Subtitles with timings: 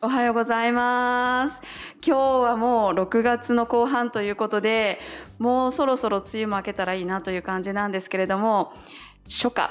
[0.00, 1.62] おはようございます。
[2.06, 4.98] 今日はもう6月の後半ということで
[5.38, 8.74] もうそろそろ梅雨も明けたらいいなという感じなんですけれども
[9.24, 9.70] 初夏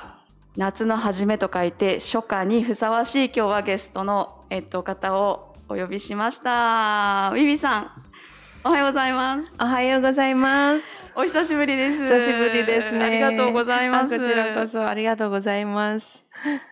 [0.58, 7.32] 夏の初めと書いて初夏にふさわしい今日はゲストの、えっと、方をお呼びしました。
[7.36, 8.13] ビビさん。
[8.66, 9.54] おはようございます。
[9.60, 11.12] おはようございます。
[11.16, 12.02] お久しぶりです。
[12.02, 13.04] 久しぶりですね。
[13.04, 14.18] ありがとうございます。
[14.18, 16.24] こちらこそありがとうございます。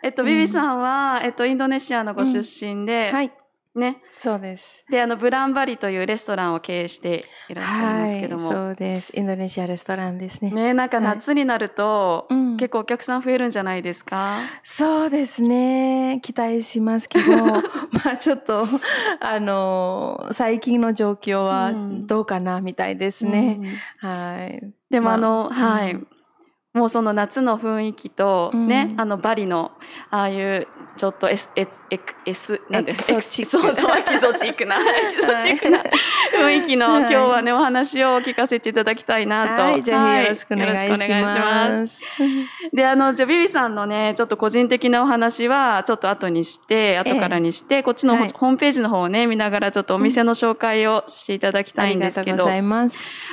[0.01, 3.31] えっと、ビビさんは、えっと、インドネシアのご出身で、うん、はい
[3.75, 4.01] ね。
[4.17, 4.85] そうです。
[4.89, 8.47] で、あの、ブランバリというレストランを経営していらっしゃいますけども。
[8.47, 9.13] はい、そうです。
[9.15, 10.51] インドネシアレストランですね。
[10.51, 16.19] ね、なんか夏になると、はい、結構お客さん増えるんじゃないですか、うん、そうですね。
[16.21, 17.45] 期待しますけど、
[18.03, 18.67] まあちょっと、
[19.21, 21.71] あの、最近の状況は
[22.05, 23.59] どうかなみたいですね。
[24.03, 24.73] うん、はい。
[24.89, 25.97] でも、まあ、あの、はい。
[26.73, 29.73] もうその夏の雰囲気とね、うん、あのバリの
[30.09, 34.77] ああいうちょっとエスエスエクエスなんですそうそうエキゾチックな。
[34.79, 35.83] エキゾチックな
[36.33, 42.03] 雰囲気の、はい、今日はねお話を聞かせていただきたいなと、はい、ぜひよろしくお願いします。
[42.73, 52.87] であのじゃビビさんのねちょっと個人的なお話はちょっと後にして後からにして、えー、こっちの、はい、ホームページの方をね見ながらちょっとお店の紹介をしていただきたいんですけど、うん、あ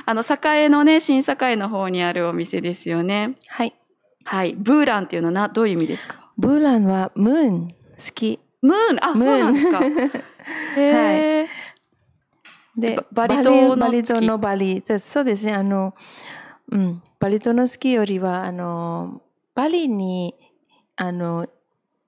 [0.06, 3.34] あの栄のね新栄の方にあるお店ですよね。
[3.48, 3.75] はい。
[4.25, 4.55] はい。
[4.56, 6.28] ブーランっていうのはなどういう意味ですか？
[6.39, 7.75] ブーランはムーン、好
[8.14, 8.39] き。
[8.62, 8.98] ムーン？
[9.05, 9.81] あ、そうなんですか。
[10.77, 10.92] へ
[11.45, 12.80] はい。
[12.80, 14.84] で、バリ島のバリ島のバリ。
[15.00, 15.53] そうですね。
[15.53, 15.95] あの、
[16.70, 17.03] うん。
[17.19, 19.20] バリ島の好きよりは、あの、
[19.55, 20.36] バリに、
[20.95, 21.48] あの、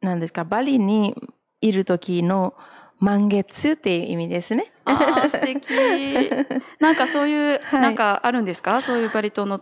[0.00, 1.17] 何ですか、バリに
[1.61, 2.55] いる時の
[3.00, 4.72] 満月っていう意味ですね。
[4.91, 5.69] あ素敵。
[6.81, 8.81] なんかそういう、はい、なんかあるんですか？
[8.81, 9.61] そういうバリ島の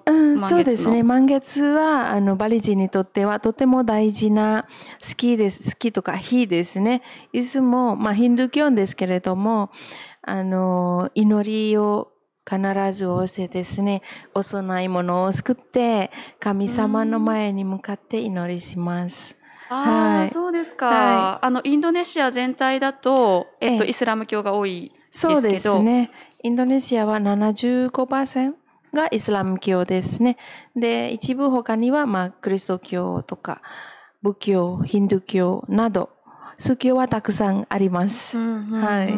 [0.48, 1.02] そうですね。
[1.02, 4.66] 満月はあのバリ人にとってはとても大事な
[5.06, 7.02] 好きです好きとか日ですね。
[7.32, 9.70] いつも、まあ、ヒンドゥー教ですけれども
[10.22, 12.12] あの祈りを
[12.48, 12.58] 必
[12.92, 14.00] ずおせですね、
[14.34, 19.36] お供え物を作って、神様の前に向かって祈りします。
[19.68, 26.10] ああ、はい、そうですか、はい、あのインドネシア全体だと、えっと、イスラム教が多いそうですね。
[26.42, 28.54] インドネシアは75%
[28.94, 30.36] がイスラム教ですね。
[30.76, 33.60] で、一部他には、まあ、クリスト教とか、
[34.22, 36.10] 仏教、ヒンドゥー教など、
[36.60, 38.36] 宗教はたくさんあります。
[38.36, 39.14] はい。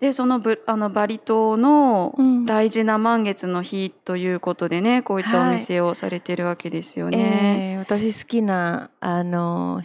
[0.00, 2.14] で、そのぶあのバリ島の
[2.46, 7.74] 大事な満月の日ということでね、こういったお店をされてるわけですよね。
[7.74, 9.82] えー、私好きなあの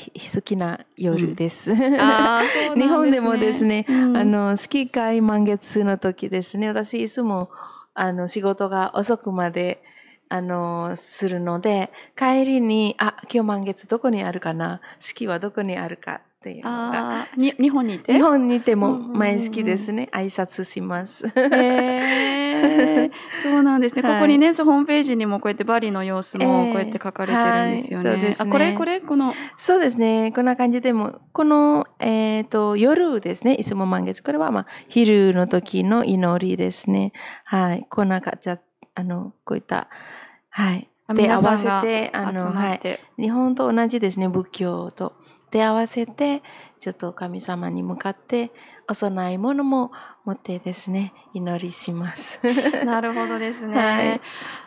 [0.00, 1.72] 好きな夜です。
[1.72, 2.00] うん、ですね、
[2.74, 7.50] 日本でもですね、うん、あの月会満月の時ですね、私いつも
[7.94, 9.82] あの仕事が遅くまで
[10.28, 17.28] あのするので、帰りにあ今日満月どこにあるかな、月はどこにあるかっていうのが。
[17.36, 18.14] 日本にいて？
[18.14, 21.26] 日本にいても前好きですね、挨拶します。
[21.36, 23.10] へ
[23.42, 28.10] そうなんですね、はい、ここにねホームページにもこうやってバリの様子もこうやって書かれてるんですよね。
[28.10, 29.34] えーはい、ねあこれこれこの？
[29.58, 30.32] そうですね。
[30.34, 33.54] こんな感じでもこの、えーと、夜ですね。
[33.54, 34.22] いつも満月。
[34.22, 37.12] これは、まあ、昼の時の祈りですね。
[37.44, 38.58] はい、こんな感じあ
[39.04, 39.88] のこういった
[40.48, 40.88] はい。
[41.14, 42.80] で合わせてあの、はい、
[43.18, 44.28] 日本と同じですね。
[44.28, 45.19] 仏教と。
[45.50, 46.42] 手合わせて
[46.78, 48.52] ちょっと神様に向かって
[48.88, 49.92] お供え物も
[50.24, 52.40] 持ってですね祈りします。
[52.84, 53.76] なるほどですね。
[53.76, 54.20] はい、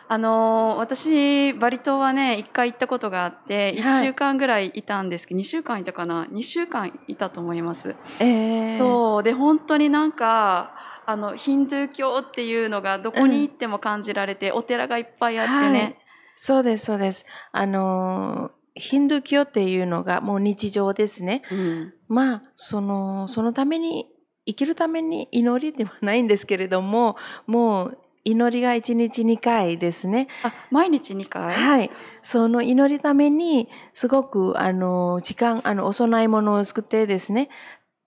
[0.08, 7.94] あの私バリ島はね一回行ったことがあって1週間ぐらいいたんですけど、はい、2週間いたかな？2週間いたと思います。
[8.20, 10.74] えー、そうで本当になんか
[11.06, 15.80] あのヒンドゥー教っていうのがどこに行っても感じられて、うん、お寺がいっぱいあってね。
[15.80, 15.96] はい、
[16.36, 17.26] そうですそうです。
[17.52, 21.42] あのーヒンドゥー教っていうのがもう日常ですね。
[21.50, 24.06] うん、まあ、その、そのために、
[24.46, 30.28] 生きるために祈りではないんですけれども、もう祈りが1日2回ですね。
[30.42, 31.54] あ、毎日2回？
[31.54, 31.90] はい。
[32.22, 37.48] その祈りために、すごく、あの、時間、あの、お供え物を作ってですね、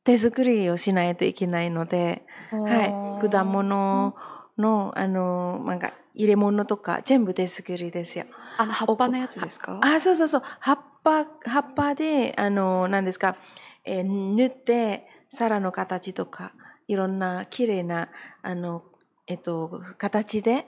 [0.03, 3.29] 手作りをしないといけないので、はい。
[3.29, 4.15] 果物
[4.57, 8.25] の、あの、なんか、入れ物とか全部手作りですよ。
[8.57, 9.79] あの葉っぱのやつですか？
[9.81, 10.41] あ、そうそうそう。
[10.59, 13.37] 葉っぱ、葉っぱで、あの、何ですか、
[13.85, 16.53] えー、縫って、皿の形とか、
[16.87, 18.09] いろんな綺麗な、
[18.41, 18.83] あの、
[19.27, 20.65] えっと、形で、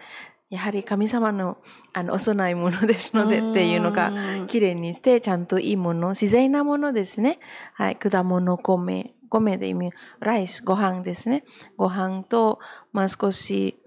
[0.50, 1.58] やはり神様の
[1.94, 4.12] あのお供え物ですのでっていうのが
[4.48, 7.38] 綺麗にしてちゃんといいもの自然なものですね。
[7.76, 11.44] はい、果物米米で意味ライスご飯ですね。
[11.78, 12.58] ご飯と、
[12.94, 13.80] まあ、少し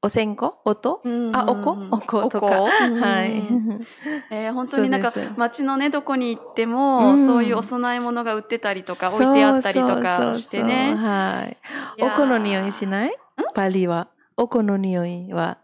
[0.00, 0.54] お線香？
[0.64, 1.00] 音？
[1.04, 1.76] うんあおこ？
[1.90, 2.46] おことか。
[2.46, 2.68] は
[3.24, 3.42] い。
[4.30, 5.34] えー本当になんかそうです。
[5.36, 7.26] 街のねどこに行っても、うん。
[7.26, 10.94] そういうお供え物が売ってたりとか置いてあったりとかしてね。
[10.94, 11.56] はい。
[12.00, 13.16] おこの匂いしない？
[13.54, 14.06] パリは。
[14.36, 15.58] おこの匂いは、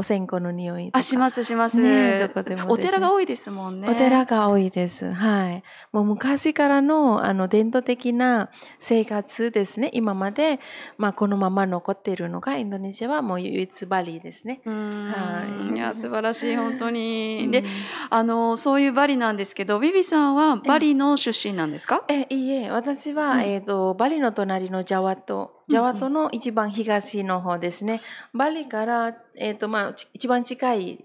[0.00, 0.98] お線香の匂いとか。
[0.98, 1.78] あしますします。
[1.78, 3.88] ねどこでもねお寺が多いですもんね。
[3.88, 5.12] お寺が多いです。
[5.12, 5.62] はい。
[5.92, 9.90] もう昔からのあの伝統的な生活ですね。
[9.92, 10.58] 今まで、
[10.96, 14.62] まあ、このまま残っているのがインドネシアはもう唯一バリですね。
[14.64, 17.42] はいいや素晴らしい本当に。
[17.44, 17.64] うんで
[18.08, 22.04] あのそういうバリなんですけどビビさんはバリの出身なんですか？
[22.08, 28.00] えいいえ私は、うんえー、とバリの隣のジャワ島ジャワ島の一番東の方ですね、
[28.34, 31.04] バリから、えーとまあ、ち一番近い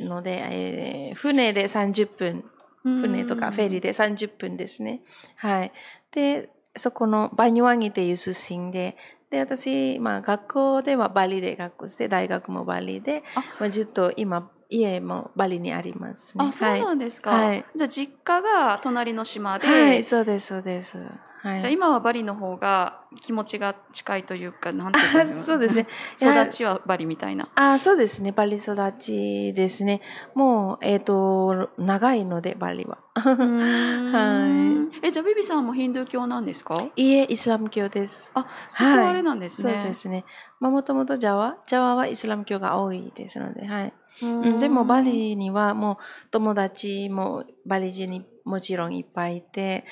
[0.00, 2.44] ので、えー船で30分
[2.82, 3.92] 船とかフェリーで。
[3.92, 5.02] で30分ですね。
[5.36, 5.72] はい。
[6.10, 8.96] で、そこのバニワギっていう出身で、
[9.30, 16.44] で、私、まあ学校ではバリで学校して、大学もバリで、あまあ、ずっと今、家もバリにありますね。
[16.44, 17.30] あそうなんですか。
[17.30, 20.98] はいじゃあ実家が隣の島で、はい、はい、そうです、そうです。
[21.42, 21.72] はい。
[21.72, 25.86] 今はバリの方が気持ちが近いというか なんていうんですかそうですね。
[26.20, 27.48] 育ちはバリみたいな。
[27.54, 28.32] あそうですね。
[28.32, 30.00] バリ育ちですね。
[30.34, 32.98] もう、えっ、と、長いので、バリは。
[33.14, 36.80] はえじゃあビビさんもヒンドゥー教なんですか？
[36.96, 38.30] いいえ、イスラム教です。
[38.34, 39.82] あそこはあれなんですそうね。
[39.84, 40.24] ですね。
[40.60, 43.92] まあ、もともとジャワ、ジャワはイスラム教が多いですので、はい。
[44.22, 49.84] ううん、でもバリにはもう友達もバリ人にもちろんいっぱいいて、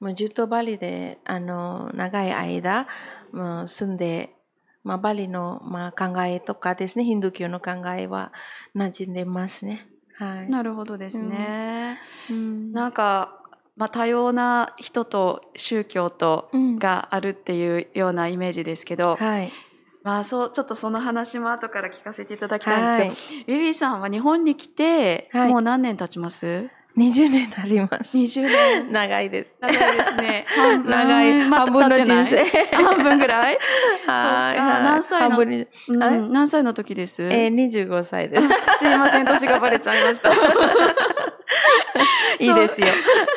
[0.00, 2.86] もうずっとバリであの長い間
[3.32, 4.34] もう住んで、
[4.84, 8.32] まあ、バリの、まあ、考えとかですね、ヒンドゥー教の考えは
[8.74, 9.86] 馴染んでますね。
[10.18, 10.50] はい。
[10.50, 11.98] なるほどですね。
[12.30, 13.40] うんなんか
[13.76, 19.50] まあ多様な人と宗教とうんがあるっていうようなイメージですけど、はい。
[20.02, 26.70] まあそうちょっとその話も後から聞かせていただきたいんですけど、ビビさんは日本に来てはいもう何年経ちます？
[26.96, 28.16] 20年になります。
[28.16, 28.90] 20年。
[28.92, 29.50] 長いです。
[29.60, 30.46] 長いですね。
[30.86, 32.44] 長い、ま半分の人生。
[32.74, 33.58] 半分ぐらい？
[34.06, 35.28] はい何歳
[36.30, 37.22] 何歳の時です？
[37.22, 38.42] えー、25歳です。
[38.78, 40.30] すいません年がバレちゃいました。
[42.38, 42.88] いいですよ。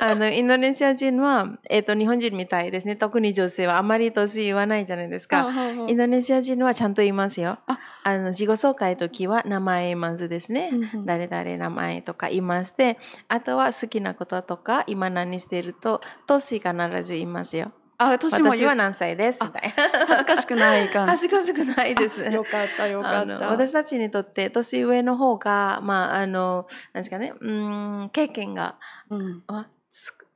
[0.01, 2.95] あの、インドネシア人は、えっ、と、日本人みたいですね。
[2.95, 5.47] 特に女性はあまり年言わないじゃないですか。
[5.87, 7.59] インドネシア人はちゃんと言いますよ。
[7.67, 10.69] ああの、自己紹介の時は名前まずですね。
[10.71, 12.97] うんうん誰々名前とか言いまして、
[13.27, 16.71] あとは好きなこととか、今何してると、年必
[17.03, 17.71] ず言いますよ。
[18.01, 19.43] あ年も私は何歳です？
[19.43, 20.07] みたいな。
[20.07, 21.09] 恥ずかしくない感じ。
[21.11, 22.21] 恥ずかしくないです。
[22.23, 23.33] よかったよかった。
[23.49, 28.77] 私たちにとって年上の方が、まあ、あの、なんですかね、うーん、経験が、
[29.09, 29.43] うん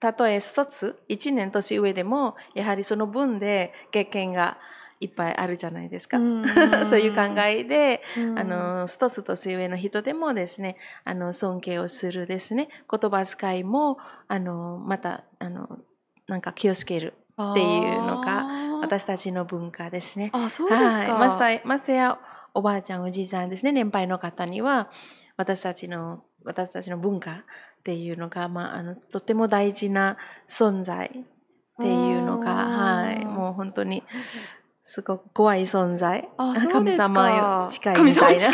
[0.02, 4.58] たとえ一つ、一年年上でも、やはりその分で経験が
[5.00, 6.18] いっぱいあるじゃないですか。
[6.18, 6.46] うん
[6.90, 10.76] そういう考えで、うんあの、一つ年上の人でもですね、
[11.06, 15.80] あの、尊敬をするですね、言葉遣いも、あの、また、あの、
[16.28, 18.46] なんか気をつけるっていうのが
[18.82, 20.30] 私たちの文化ですね。
[20.34, 21.16] あそうですか。
[21.16, 22.20] はい、ましてや
[22.54, 23.72] おばあちゃんおじいさんですね。
[23.72, 24.90] 年配の方には
[25.38, 27.36] 私たちの私たちの文化っ
[27.84, 34.04] ていうのが、まあ、あのとても大事な存在っていうのが、はい、もう本当に
[34.86, 36.28] すごく怖い存在。
[36.72, 38.48] 神様よ近いみたいな。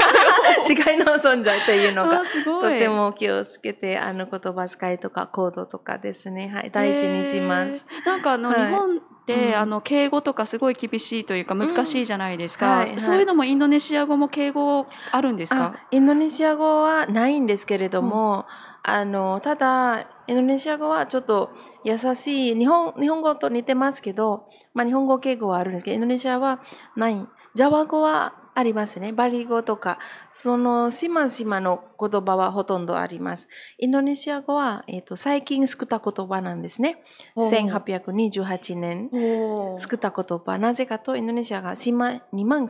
[0.66, 0.98] 近い。
[1.00, 7.86] の存在っていうのがとても気をつけてあの言葉遣いとか行動とかですね、はい、大事にします。
[8.06, 8.68] なんかあの、はい。
[8.68, 9.56] 日本って、うん。
[9.56, 13.00] あの敬語とかすごい厳しいというか難しいじゃないですか、うんはいはい。
[13.00, 15.74] そういうのもインドネシア語も敬語あるんですか？
[15.76, 18.46] あインドネシア語はないんですけれども、
[18.84, 21.50] あのただインドネシア語はちょっと
[21.84, 22.56] 優しい。
[22.56, 26.62] 日本日本語と似てますけど、まあ、日本語敬語はあるんですけどインドネシアは
[26.96, 27.28] ない。
[27.56, 29.12] ジャワ語はありますね。
[29.12, 29.98] バリ語とか。
[30.30, 33.48] その島々の言葉はほとんどあります。
[33.80, 37.04] インドネシア語は、えー、と最近作った言葉なんですね。
[37.36, 39.10] 1828年
[39.80, 40.60] 作った言葉。
[40.60, 42.68] なぜかとインドネシアが島2万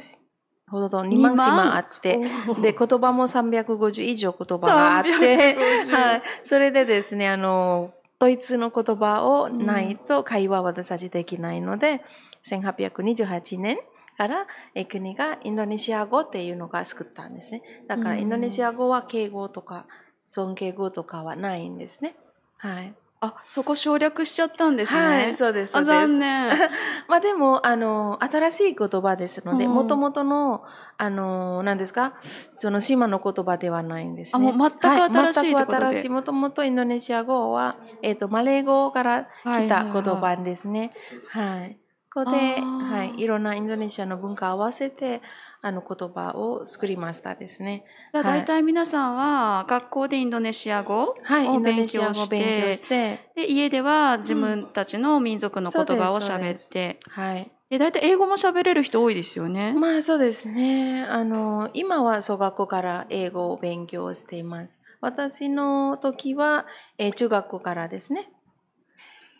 [0.69, 1.01] ほど。
[1.01, 1.35] 2万？
[1.35, 2.17] 島あって
[2.61, 12.01] で言葉も350以上言葉があって、350はい、それでですねあのドイツの言葉をないと会話は私たちできないので、
[12.45, 13.79] 1828年
[14.17, 14.45] から
[14.75, 17.61] え国がインドネシア語っていうのが作ったんですね。
[17.87, 18.19] だからうん。
[18.19, 19.85] インドネシア語は敬語とか
[20.25, 22.15] 尊敬語とかはないんですね。
[22.57, 25.87] はい、あそこ省略しちゃったんですね、はい、そうですあです。
[25.89, 26.49] 残念。
[27.09, 29.73] まあでもあの新しい言葉ですのでうん。
[29.73, 30.63] もともとの
[30.97, 32.13] あの何ですか？
[32.55, 34.49] その島の言葉ではないんですね。
[34.49, 35.85] あもう全く新しいはってことで。
[35.85, 36.09] 全く新しい。
[36.09, 40.91] もともとインドネシア語は、えー、とマレー語から来た言葉ですね。
[41.31, 41.77] はい
[42.25, 45.21] こで、はい、いろんなインドネシアの文化を合わせて
[45.61, 47.85] あの言葉を作りましたですね。
[48.11, 57.51] じゃあはい大体皆さんは学校でインドネシア語を勉強しシア語を勉強てして、で家では自分たちの民族の言葉を喋そうですってはい。
[57.69, 59.73] で大体英語も喋れる人多いですよね。
[59.73, 61.03] まあそうですね。
[61.03, 64.79] あの今は小学校から英語を勉強しています。
[65.01, 66.65] 私の時は、
[66.97, 68.29] えー中学校からですね。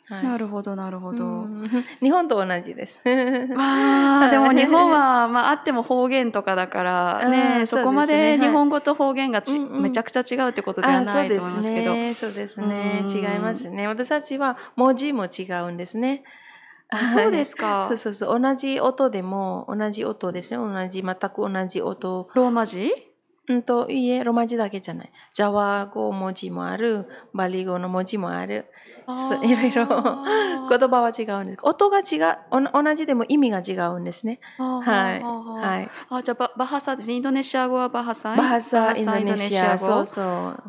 [0.10, 1.24] はいなるほどなるほど。
[1.24, 1.70] うん
[2.02, 3.02] 日本と同じです。
[3.56, 11.92] ま あでも日本は、まあ、あっても方言とかだから ねそこまで日本語と方言がち、うんうんめちゃくちゃ違うってことではないと思いますけど。
[11.92, 12.16] あそうですね。
[12.16, 13.02] そうですね。
[13.04, 13.88] うん違いますね。
[13.88, 16.24] 私たちは文字も違うんですね。
[16.90, 17.98] あそうですかそう。
[17.98, 18.40] そうそう。
[18.40, 20.58] 同じ音でも同じ音ですね。
[20.58, 22.28] 同じ全く同じ音。
[22.34, 22.92] ローマ字？
[23.48, 25.12] うんといいえロマ字だけじゃない。
[25.34, 27.08] ジャワ語文字もある。
[27.34, 28.66] バリ語の文字もある。
[29.44, 31.60] いろいろあ 言葉は違うんです。
[31.64, 32.38] 音が違う。
[32.52, 34.40] 同じでも意味が違うんですね。
[34.60, 35.24] ーはい。
[35.24, 35.90] ははい。
[36.10, 39.64] あじゃあババハサですねインドネシア語はバハサイバハサインドネシア。
[39.64, 40.26] バハサそうそう。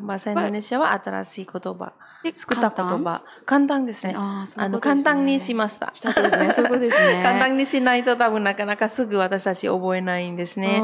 [0.06, 1.92] バハサインドネシアは新しい言葉。
[2.24, 3.22] で作った言葉。
[3.46, 4.14] 簡単ですね。
[4.16, 5.90] あの簡単にしました。
[5.92, 10.76] したですねそういうことですね 簡単にしないと多分なかなかすぐ私たち覚えないんですね。
[10.78, 10.80] イ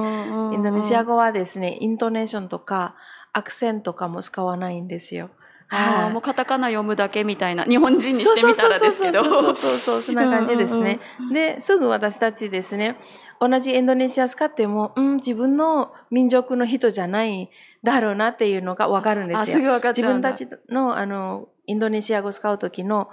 [0.57, 2.95] ンドネシア語語はですね、イントネーションとか
[3.33, 5.31] アクセントとかも使わないんですよ。
[5.69, 11.01] あーもうカタカナ読むだけみたいな日本人にしてみたらですけどそうそうそうそうそうそんな感じですね。
[11.33, 12.97] ですぐ私たちですね
[13.41, 17.51] 同じインドネシア使っても、うん、自分の民族の人じゃない
[17.83, 19.41] だろうなっていうのがわかるんですよ。
[19.41, 23.09] あすぐ分かっちゃう自分たちのあのインドネシア語を使う時の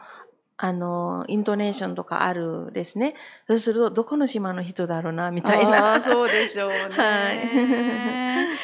[0.63, 3.15] あのイントネーションとかあるですね。
[3.48, 6.00] そうするとどこの島の人だろうなみたいあなー。
[6.00, 6.75] そうでしょうね。
[6.96, 7.39] はい。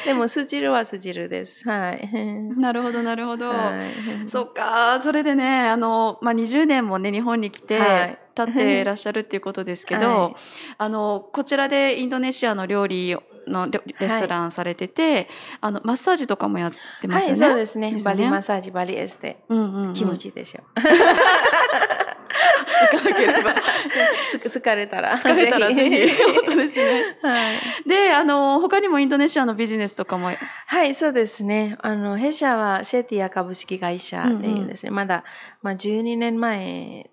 [0.06, 1.68] でもスジルはスジルです。
[1.68, 2.08] はい。
[2.56, 3.50] なるほどなるほど。
[3.50, 3.78] は
[4.24, 10.34] いそっかそれでねあの、まあ、20年もね日本に来て、はい経っていらっしゃるっていうことですけど、 はい
[10.78, 13.14] あのこちらでインドネシアの料理
[13.50, 15.28] のレレストランされてて、
[15.60, 17.46] あのマッサージとかもやってますはい、よね。
[17.48, 17.98] そうですね。
[17.98, 18.24] すよね？
[18.24, 19.38] リマッサージ、バリエステ。
[19.48, 20.60] うんうんうん、気持ちいいでしょ。
[22.82, 23.54] いかなければ
[24.38, 25.18] つ疲れたら。
[25.18, 27.16] 疲れたらぜひ本当ですね。
[27.22, 27.58] はい。
[27.86, 30.30] であの他にもインドネシアのビジネスとかも
[30.66, 31.76] はい、そうですね。
[31.80, 35.24] あの、弊社はシェティア株式会社っていうですね、まだ、
[35.62, 37.10] まあ、12年前ね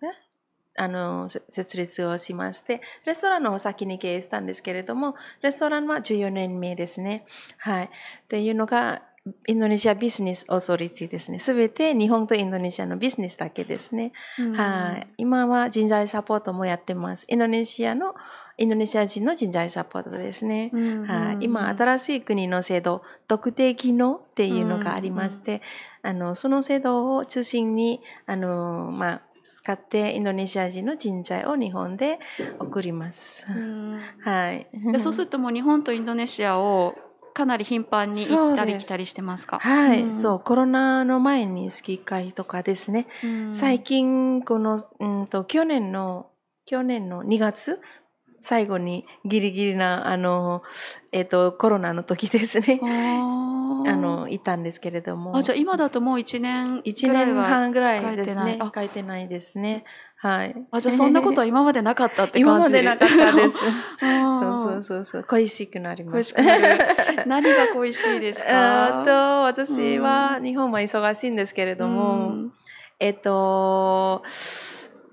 [0.77, 7.25] あの、せ設立をしまして、レストランの先に経営したんですけれども、レストランは14年目ですね。
[7.57, 7.85] はい。
[7.85, 7.89] っ
[8.27, 9.01] ていうのが、
[9.47, 11.39] インドネシアビジネスオーソリティですね。
[11.39, 14.13] すべて日本とインドネシアのビジネスだけですね。
[14.55, 15.07] はい。
[15.17, 17.25] 今は人材サポートもやってます。
[17.27, 18.15] インドネシアの、
[18.57, 20.71] インドネシア人の人材サポートですね。
[21.07, 25.61] はい、今新しい国の制度特定技能っていうのがありまして、
[26.01, 29.21] あのその制度を中心にあの、まあ、
[29.55, 32.19] 使ってインドネシア人の人材を日本で
[32.59, 33.45] 送ります。
[33.49, 34.01] うん。
[34.21, 36.95] はい、でそうするともう日本とインドネシアを
[37.33, 39.59] かなり頻繁に行ったり来たりしてますか？
[39.59, 40.21] はい、うん。
[40.21, 43.55] そうコロナの前にスキー会とかですね、うん。
[43.55, 46.27] 最近この、うん、と去年の
[46.65, 47.79] 去年の2月
[48.41, 50.63] 最後にギリギリなあの、
[51.11, 52.79] えっとコロナの時ですね。
[52.83, 55.35] あのいたんですけれども。
[55.35, 58.57] あじゃあ今だともう1年1ぐらいは年半ぐらいです書いてない。
[58.59, 58.65] あ。
[58.65, 59.85] ね書いてないですね。
[60.19, 60.55] はい。
[60.71, 62.39] あじゃあそんなことは今までなかったって感じ。
[62.41, 63.57] 今までなかったです。
[64.01, 65.23] そうそうそうそう。
[65.23, 66.79] 恋しくなりましくなる。
[67.27, 69.01] 何が恋しいですか？
[69.01, 69.11] あと
[69.43, 72.53] 私は日本は忙しいんですけれども、うん。
[72.99, 74.23] えっと、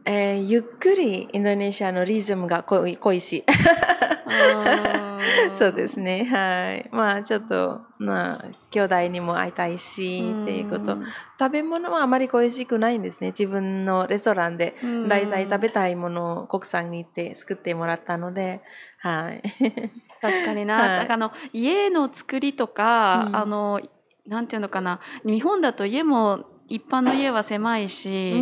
[0.05, 3.45] えーゆっくりインドネシアのリズムが恋恋しい。
[3.47, 5.25] あー
[5.57, 6.25] そうですね。
[6.25, 6.89] はい。
[6.93, 10.99] まあちょっと、まあ、兄弟にも会いたいし、っていうこと。
[11.39, 13.29] 食べ物はあまり恋しくないんですね。
[13.29, 18.61] 自分のレストランで、うんだいたい食べたいものを国産に行って作ってもらったので、
[18.99, 19.43] はい。
[20.21, 23.81] 確かにな、はいなんかあの家の作りとか、うんあの
[24.27, 28.33] なんていうのかな日本だと家も一般の家は狭いし、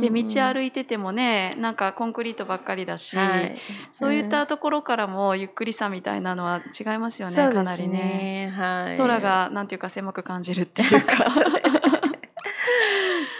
[0.00, 3.56] で道歩いててもねなんかコンクリートばっかりだし、はい。
[3.92, 8.52] そういったところからもゆっくりさみたいなのは違いますよねそうですかなりね。
[8.56, 8.98] はい。
[8.98, 11.32] 空がなんていうか狭く感じるっていうか。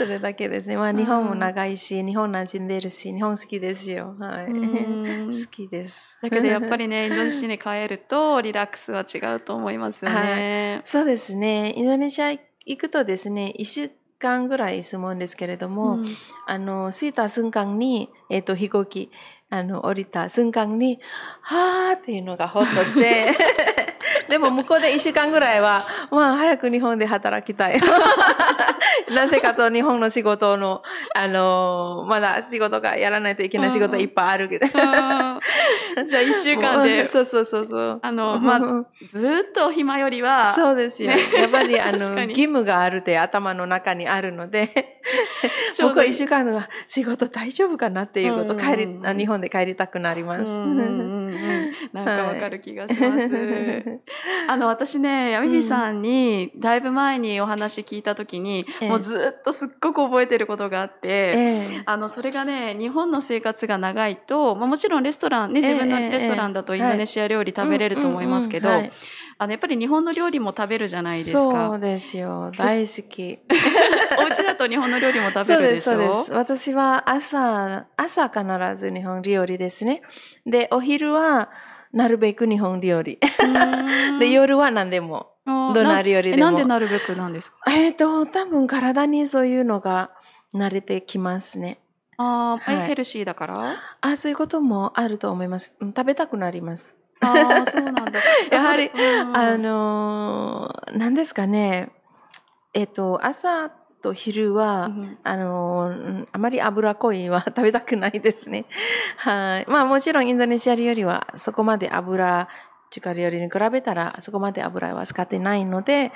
[0.01, 0.79] それだけですね。
[0.79, 4.17] まあ、うん日本も長いし、日本馴染んでるし、日本好きですよ。
[4.19, 4.47] はい。
[4.47, 6.17] うん 好きです。
[6.23, 10.81] だけどやっぱりねインドネシアに帰るとリラックスは違うと思いますよね。
[10.87, 11.75] そうですね。
[11.77, 12.41] インドネシア行
[12.79, 13.91] くとですね、1週
[14.21, 16.17] 間ぐらい住むんですけれども、うん。
[16.47, 19.11] あの、着いた瞬間に、えっ、と、飛行機
[19.51, 20.99] あの降りた瞬間に
[21.43, 23.37] はーっていうのがほっとして
[24.31, 27.81] でも向こうで1週間ぐらいはまあ早く日本で働きたい。
[29.11, 30.83] なぜかと日本の仕事の
[31.15, 35.43] あのまだ仕事がやらないといけない仕事いっぱいあるけど、じゃあ
[35.97, 37.07] 1週間で。
[37.09, 37.99] そうそうそうそう。
[38.01, 38.61] あのまあ
[39.09, 41.13] ずーっと暇よりはそうですよ。
[41.13, 41.19] ね。
[41.35, 44.31] やっぱりあの義務があるって頭の中にある。
[44.33, 44.69] ので、
[45.75, 45.95] ちょうどいい。
[45.95, 48.59] 僕は一週間は仕事大丈夫かなっていうこと、うん。
[48.59, 50.51] 帰りあ日本で帰りたくなります。
[50.51, 51.73] うんうんうんうん。
[51.93, 54.01] なんかわかる気がします。
[54.49, 58.89] あの私ね、やみみさんにだいぶ前にお話聞いた時に、ええ。
[58.89, 61.35] もうずっとすっごく覚えてることがあって、え
[61.69, 61.83] え。
[61.87, 66.81] あのそれがね日本の生活が長いと、まあ、もちろんレストランねええ自分のええレストランだとええ。
[66.81, 68.87] インドネシア料理食べれると思いますけど、うんうんうん。
[68.87, 68.93] はい
[69.43, 71.81] あのやっぱり日本の料理も食べるじゃないですそかう。
[71.81, 72.53] ですよ。
[72.59, 73.39] 大好き。
[74.21, 75.97] お家だと日本の料理も食べそうで、るですしょ？
[75.97, 76.33] そうです。
[76.33, 78.45] 私は朝、朝必
[78.77, 80.03] ず日本料理ですね。
[80.45, 81.49] で、お昼は
[81.93, 83.19] なるべく日本料理。
[84.19, 85.31] で、夜は何でも。
[85.47, 86.45] あどんな料理えでも。
[86.45, 87.57] なんでなるべくなんですか？
[87.73, 90.11] えっ、と、多分体にそういうのが
[90.55, 91.81] 慣れてきますね。
[92.19, 93.55] あー、えはいヘルシーだから？
[94.03, 95.75] あ、そういうこともあると思います。
[95.81, 96.95] うん食べたくなります。
[97.21, 98.19] ああそうなんだ。
[98.19, 101.91] い やはりうんあのー、何ですかね。
[102.73, 103.71] えっ、と、朝
[104.03, 108.67] と昼は、うんあのあまり脂っこいは食べたくないですね。
[109.19, 109.67] はい。
[109.69, 112.49] まあもちろんインドネシア料理はそこまで油、
[112.91, 116.13] 中華料理に比べたらそこまで油は使ってないので、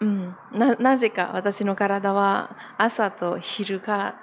[0.00, 4.14] うん、ななぜか私の体は朝と昼が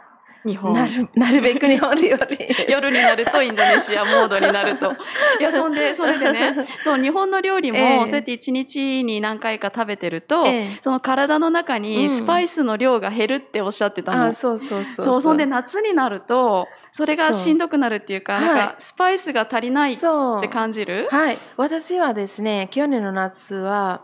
[0.46, 0.74] 日本。
[0.74, 2.38] なるなるべく日本料理。
[2.70, 4.92] 夜になるとインドネシアモードになると。
[5.40, 8.06] いやそんでそれでねそう日本の料理も、ええ。
[8.06, 10.80] そうやって一日に何回か食べてると、ええ。
[10.82, 11.82] その体の中うん。
[11.82, 14.26] にスパイスの量が減るっておっしゃってたの。
[14.28, 15.22] あそうそうそうそう。
[15.22, 21.08] そんで夏になるとそれがしんどくなるっていうかそうなんかはいスパイスが足りないっそうて感じる？
[21.12, 21.38] はい。
[21.58, 24.02] 私はですね、去年の夏は、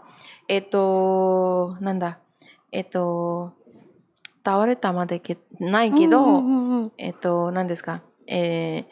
[0.47, 2.17] えっと、なんだ、
[2.71, 3.53] えっと、
[4.43, 6.91] 倒れたまでけないけど、うんうんうんうん。
[6.97, 8.85] えっと、何ですか、え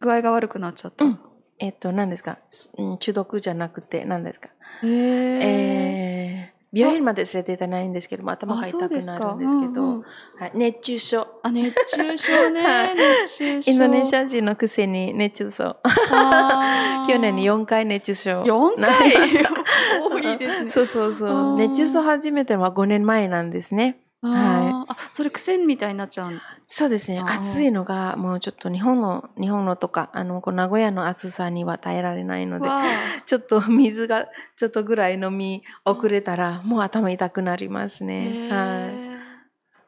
[0.00, 1.04] 具合が悪くなっちゃった。
[1.04, 1.18] ーうん。
[1.58, 2.38] えっと、何ですか、
[2.76, 4.50] うん中毒じゃなくて、何ですか、
[4.82, 10.04] へええー病院まで連れて行ってないんですけども、頭が痛くなるんですけど、うんうん
[10.38, 11.26] はい、熱中症。
[11.42, 12.94] あ熱中症ね、 はい。
[12.94, 13.72] 熱中症。
[13.72, 15.76] インドネシア人のくせに熱中症。
[17.08, 18.42] 去年に4回熱中症。
[18.42, 19.12] 4な回
[20.10, 20.70] 多いですね。
[20.70, 21.56] そうそうそう。
[21.56, 23.98] 熱中症始めては5年前なんですね。
[24.22, 24.92] あー。
[24.92, 27.20] あそれ癖みたいになっちゃうそうですね。
[27.20, 34.26] 暑いのがもうちょっと日本の日本のとかあのこう名古屋の暑さには耐えられないので、わちょっと水が
[34.56, 38.48] ちょっとぐらい飲み遅れたらもう頭痛くなりますあね。
[38.48, 39.18] へはー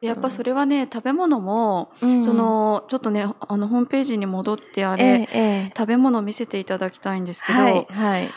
[0.01, 2.05] やっぱそれはね食べ物も、い。
[2.05, 2.23] うん。
[2.23, 5.73] そのちょっとねあのホームページに戻ってあれ、ええええ。
[5.77, 8.29] 食べ物を見せていただきたいんですけど、はいはい。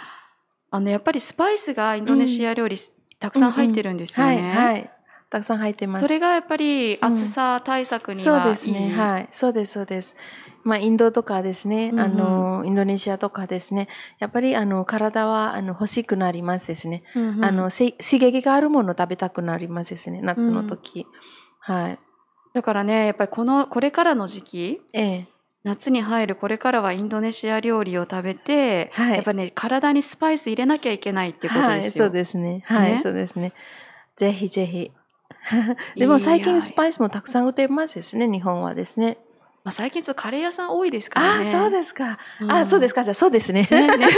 [0.71, 2.77] あのやっぱりスパイスがインドネシア料理、
[3.19, 4.53] たくさん入ってるんですよはいね。
[4.53, 4.91] はい。
[5.31, 6.03] たくさん入ってます。
[6.03, 8.89] それがやっぱりうん暑さ対策にそうはいい、ですね。
[8.91, 9.29] はい。
[9.33, 10.17] そうです、そうです。
[10.63, 17.03] まあ、インドとかですね、うんうんあの、インドネシアとかですね、やっぱり、あの、体は、あの、欲しくなりますですね。
[17.15, 21.07] うんうんあの、せ刺激があるもの食べたくなりますですね、夏の時。
[21.59, 21.99] はい。
[22.55, 25.27] だからねやっぱりこのこれからの時期ええ。
[25.65, 32.05] 夏に入るこれからはインドネシア料理を食べて、はいやっぱね体にスパイス入れなきゃいけないってことはい、ですよ。
[32.05, 32.63] そうですね。
[32.67, 33.55] はい、ねそうですね。
[34.17, 34.93] ぜひぜひ。
[35.97, 39.19] でも最近スパイスもたくさん売ってますですね、日本はですね。
[39.65, 41.49] まあ、最近ちょっとカレー屋さん多いですからあね。
[41.49, 42.19] あ、そうですか。
[42.41, 43.03] うんあそうですか。
[43.03, 43.67] じゃあそうですね。
[43.71, 44.09] ねね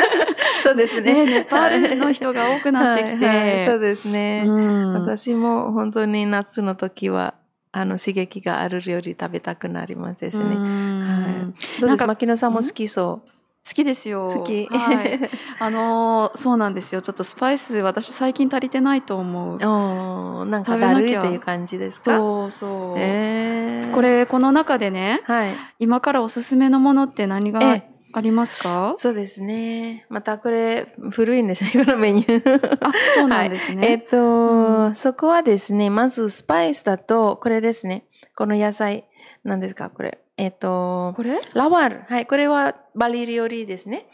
[0.62, 1.12] そうですね。
[1.12, 3.26] ねネパールの人が多くなってきて。
[3.26, 4.44] はいはいそうですね。
[4.46, 7.34] うん私も本当に夏の時は
[7.70, 10.44] あの刺激がある料理食べたくなりますですね。
[10.44, 13.22] うんはい、どうです牧野さんも好きそ
[13.66, 14.26] 好きですよ。
[14.26, 14.34] う。
[14.40, 14.66] 好き。
[14.66, 15.30] はい。
[15.58, 17.00] あのーそうなんですよ。
[17.00, 19.54] ちょっとスパイス私最近足りてないと思う。
[19.54, 22.16] おーなんかだるいっていう感じですか？
[22.16, 22.94] そうそう。
[22.98, 25.54] えーこれこの中でね、はい。
[25.78, 28.94] 今からおすすめのものって何がえありますか？
[28.98, 30.04] そうですね。
[30.10, 32.78] またこれ古いんですねこのメニュー。
[32.80, 33.86] あ、そうなんですね。
[33.90, 38.04] えっと、そこはですね、まずスパイスだとこれですね。
[38.36, 39.04] この野菜
[39.44, 39.88] なんですか？
[39.90, 40.18] これ。
[40.36, 41.40] えっとこれ？
[41.54, 42.02] ラワール。
[42.08, 44.06] はい、これはバリ料理ですね。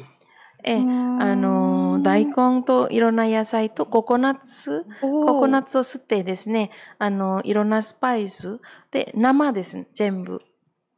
[0.63, 0.81] ええあ
[1.37, 8.61] の大根といろんな野菜とココナッツコココナッツを吸ってですねあのいろんなスパイス。
[8.91, 10.43] で生です全部。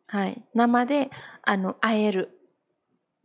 [0.09, 0.43] はい。
[0.55, 1.11] 生で
[1.43, 2.39] あの和える。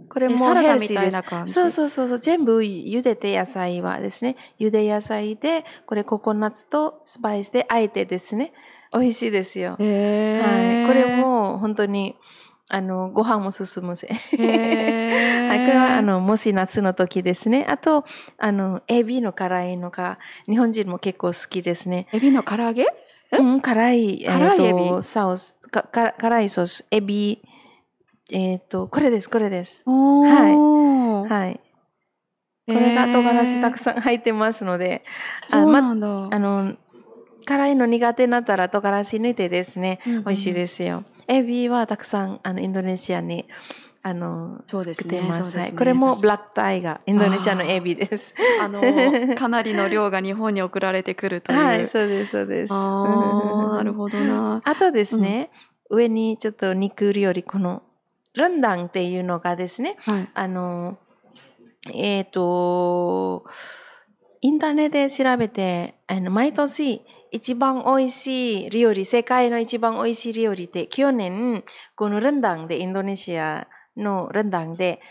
[0.10, 1.14] これもサラダみたいヘルシーです。
[1.14, 1.54] な感じ？
[1.54, 2.20] そうそうそうそう。
[2.20, 4.36] 全部茹でて野菜はですね。
[4.60, 8.54] 茹で野菜でこれココナッツとスパイスで和えてですね
[8.94, 12.16] 美味しいですよ、へはい、ーこれも本当に
[12.70, 14.10] あの、ご飯も進むぜ。
[14.34, 17.66] へ はい、これは、あの、もし夏の時ですね。
[17.70, 18.04] あと、
[18.38, 22.08] あの、エビの辛いのが、日本人も結構好きですね。
[22.12, 22.86] エビの唐揚げ？
[23.32, 23.38] え？
[23.38, 24.84] うん、辛い、辛いエビ？
[24.84, 27.42] えーとサウス、かか辛いソース、エビ、
[28.34, 29.84] えっ、と、これです、これです。
[29.86, 31.60] おーはい。
[32.68, 35.04] これが唐辛子たくささん入ってますので、
[35.48, 36.08] んそうまなんだ。
[36.36, 36.74] あの、
[37.48, 41.06] 辛いの苦手になったら唐辛子抜いてですね、美美味しいですよ。
[41.28, 43.48] エビはたくさんあのインドネシアに
[44.04, 48.34] あのそうですねねはい、これもブラックタイガー、インドネシアのエビです。
[48.62, 48.82] あの
[49.36, 51.60] かなりの量が日本に送られてくるという。
[51.60, 52.74] はい、そうです、そうです。
[52.74, 54.62] ああ、 なるほどな。
[54.64, 55.50] あとですね、
[55.90, 57.84] 上にちょっと肉よりこの
[58.34, 60.30] ランダンっていうのがですね、はい。
[60.34, 60.98] あの、
[61.94, 63.46] えっ、と、
[64.42, 71.64] インターネットで調べて、あの毎年一番美味しい料理、世界の一番美味しい料理って、去年、
[71.96, 75.02] このランダンで、インドネシアのランダンで、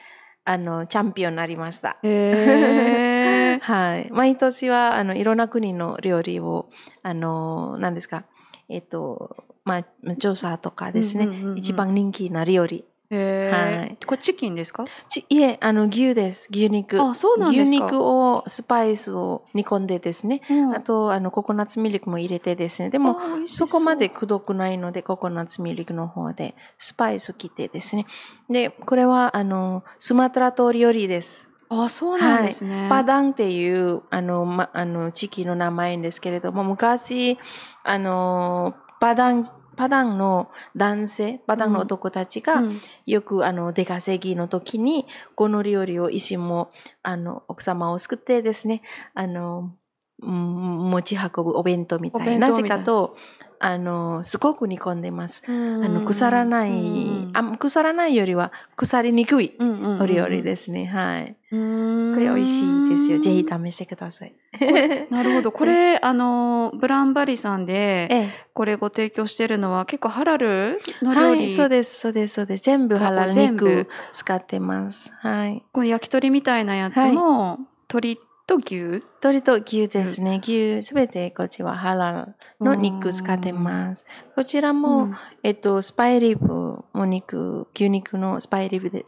[0.44, 1.98] あの、チャンピオンになりました。
[3.60, 4.08] はい。
[4.12, 6.70] 毎年は、あの、いろんな国の料理を、
[7.02, 8.24] あの、何ですか、
[8.68, 12.84] えっ、と、まあ、調査とかですね、一番人気な料理。
[13.10, 13.96] はい。
[14.04, 14.84] これチキンですか？
[15.08, 16.48] ちいえ、あの、牛です。
[16.50, 17.00] 牛肉。
[17.00, 17.86] あ、そうなんですか。
[17.86, 20.42] 牛肉をスパイスを煮込んでですね。
[20.50, 22.90] うんあと、あの、ココナッツミルクも入れてですね。
[22.90, 28.06] でも、そこまでくどくないので、ココナッツミルクの方で、スパイス切ってですね。
[28.50, 31.48] で、これは、あの、スマトラ島料理です。
[31.68, 32.86] あ、そうなんですね。
[32.88, 37.38] パダンっていう、あの、ま、あの、地域の名前ですけれども、昔、
[37.84, 39.44] あの、パダン、
[39.76, 42.80] パダンの男性、パダンの男たちが、うん。
[43.06, 46.70] よくあの出稼ぎの時にこの料理を医師も
[47.02, 48.82] あの奥様を救ってですね
[49.14, 49.78] あの、うん
[50.22, 53.16] 持ち運ぶお弁当みたおいな弁当みたいぜかと
[53.58, 55.42] あのすごく煮込んでます。
[55.46, 55.52] ああ
[55.88, 59.54] の腐らない、うんあ腐らないよりは腐りにくい
[60.00, 60.86] お料理ですね。
[60.86, 61.36] はい。
[61.52, 63.18] うーんこれ美味しいですよ。
[63.18, 64.34] ぜひ試してください。
[65.10, 65.52] なるほど。
[65.52, 71.40] これ、あの、ブランバリさんで、えこれご提供してるのは結構ハラルえ、の料理？
[71.40, 72.64] はい、そうです、そうです、そうです。
[72.64, 75.12] 全部ハラル肉使ってます。
[75.18, 75.62] はい。
[75.72, 79.00] この焼き鳥みたいなやつも、鶏と牛？
[79.22, 80.40] 鶏と牛ですね。
[80.42, 84.04] 牛すべてこっちはハラルの肉使ってます。
[84.34, 89.04] こちらも、うんえっと、スパイリブ、お肉、牛肉のスパイリブで。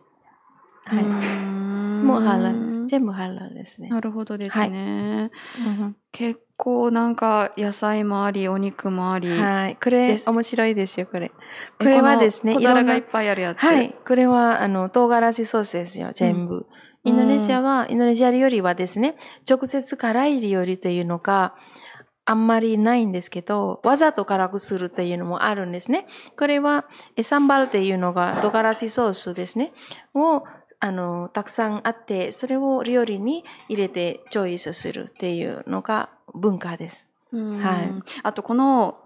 [0.84, 1.04] はい。
[1.04, 2.86] もうハラルです。
[2.86, 3.88] 全部ハラルですね。
[3.88, 5.30] なるほどですね。
[5.66, 9.30] うん結構なんか野菜もあり、お肉もあり。
[9.30, 9.78] はい。
[9.80, 11.30] これ面白いですよ、これ。
[11.80, 13.58] えこれはですね、小皿がいっぱいあるやつ。
[13.58, 13.94] はい。
[14.04, 16.66] これは、あの、唐辛子ソースですよ、全部。
[17.08, 19.16] インドネシアは、インドネシア料理はですね、
[19.48, 21.54] 直接辛い料理というのが
[22.26, 26.06] あんまりないんですけど、わざと辛くするというのもあるんですね。
[26.38, 26.84] これは、
[27.16, 29.72] えサンバルっていうのが唐辛子ソースですね。
[30.14, 30.44] を、
[30.80, 37.08] あの、たくさんあって、それを料理に入れてチョイスするっていうのが文化です。
[37.32, 37.90] うんはい
[38.22, 38.96] あとこの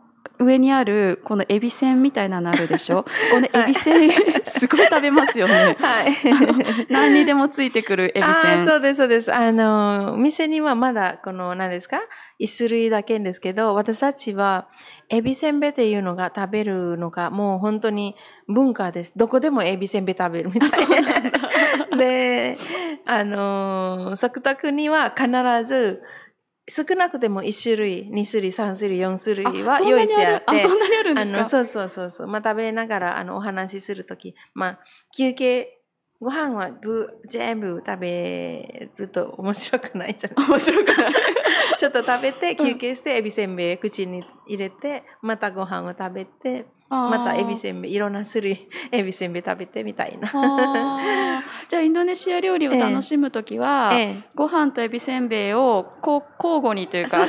[0.44, 3.04] 上にあるこのエビせんみたいなのあるでしょ？
[3.30, 4.10] このエビせん、
[4.46, 5.76] すごい食べますよね。
[5.80, 6.12] はい。
[6.92, 8.66] 何にでもついてくるエビせん。
[8.66, 9.32] そうです、そうです。
[9.34, 12.00] あの、店にはまだ、この、何ですか？
[12.38, 14.68] 一種類だけですけど、私たちは、
[15.08, 18.16] エビせんべいっていうのが食べるのが、もう本当に
[18.48, 19.12] 文化です。
[19.16, 21.12] どこでもエビせんべい食べるみたいな。
[21.96, 22.56] で、
[23.06, 25.28] あの、食卓には必
[25.66, 26.02] ず、
[26.68, 31.44] 少なくても1種類、2種類、3種類、4種類は用意してあって、あそんなにあるんですか？
[31.46, 32.26] そうそうそうそう。
[32.28, 34.78] まあ、食べながら、あの、お話しするとき、まあ、
[35.16, 35.78] 休憩、
[36.20, 41.12] ご飯はぶ全部食べると面白くないじゃない面白くない。
[41.78, 50.28] ちょっと食べて、休憩して、エビせんべい口に入れて、またご飯を食べて、またエビせんべい、いろんな種類、エビせんべい食べてみたいな。
[51.68, 54.22] じゃあインドネシア料理を楽しむときは、ええ。
[54.34, 57.26] ご飯とエビせんべいをこう交互にというか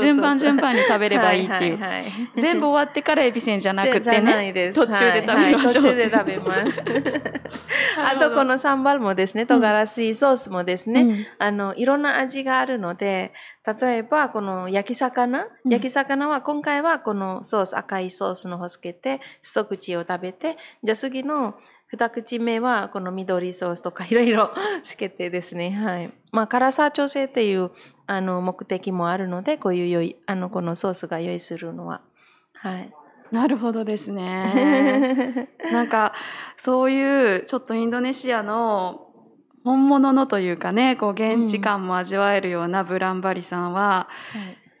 [0.00, 2.04] 順番順番に食べればいいっていう、ははいはい。
[2.36, 5.32] 全部終わってからエビせんじゃなくてなね途中で食べましょう。
[5.32, 5.54] はい。
[5.54, 6.82] はい途中で食べます。
[8.04, 11.26] あとこのサンバルもですね、唐辛子ソースもですね、うん。
[11.38, 13.32] あのいろんな味があるので
[13.66, 15.70] 例えばこの焼き魚、うん。
[15.70, 21.54] 焼き魚は今回はこのソース赤いソースの方つけて一口を食べてじゃあ次の
[21.88, 24.50] 二口目はこの緑ソースとかいろいろ
[24.82, 25.70] つけてですね。
[25.70, 26.12] はい。
[26.32, 27.70] まあ辛さ調整っていう
[28.06, 32.02] あの目的もあるのでこういう良いあのこのソースが用意するのは。
[32.54, 32.92] はい。
[33.30, 35.48] なるほどですね。
[35.72, 36.12] なんか
[36.56, 39.03] そういうちょっとインドネシアの
[39.64, 44.08] 本物のというかねこう現地感も味わえるようなブランバリさんは、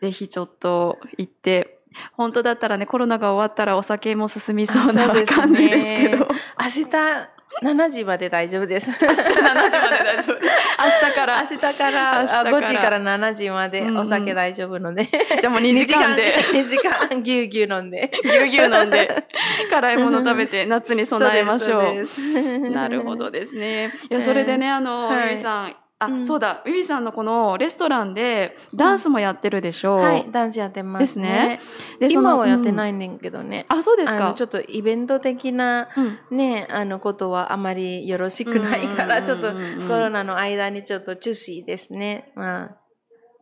[0.00, 1.78] ぜひちょっと行って
[2.12, 6.28] 本当だったらねコロナが終わったらお酒も進みそうな感じですけど。
[6.60, 7.28] 明日
[7.62, 8.90] 7時まで大丈夫です。
[8.90, 10.40] 明日7時まで大丈夫。
[10.40, 11.42] 明日から。
[11.42, 19.24] 明日から明日からあ5時から7時までお酒大丈夫ので、じゃあもう2時間で2時間ぎゅうぎゅう飲んでぎゅうぎゅう飲んで
[19.70, 22.70] 辛いもの食べて夏に備えましょう。
[22.70, 23.92] なるほどですね。
[24.10, 26.26] いやえーそれでねあの、はいさんあ、うん。
[26.26, 26.62] そうだ。
[26.64, 29.96] ウィビさんのこのレストランでダンスもやってるでしょ。
[29.96, 29.98] う。
[29.98, 31.28] はいダンスやってますですね。
[31.28, 31.60] ね
[32.00, 34.34] で今はやってうんないねんけどね、あそうですか。
[34.36, 36.36] ちょっとイベント的なうん。
[36.36, 39.88] ねあのことはあまりよろしくないからちょっとうんうんうんうん。
[39.88, 42.32] コロナの間にちょっと中止ですね。
[42.34, 42.83] まあ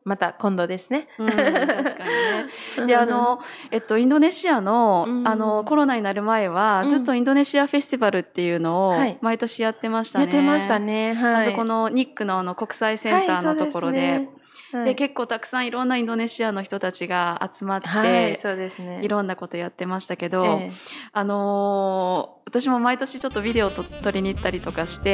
[0.04, 2.86] また今度ですねうん、確かにね。
[2.86, 10.24] であのえっとインドネシアの,、うんあのコロナになる前は、うんずっとインドネシアフェスティバルっていうのをはい毎年やってましたね。
[10.26, 13.98] やってましたねはいあそこのニックのあの国際センターのところで。
[13.98, 14.41] はいそうですね
[14.72, 14.84] はい。
[14.86, 19.00] で結構たくさんいろんなインドネシアの人たちが集まって、はい、そうですね。
[19.02, 20.72] いろんなことやってましたけど、ええ。
[21.12, 25.12] あのー私も毎年ちょっとビデオと撮りに行ったりとかして、え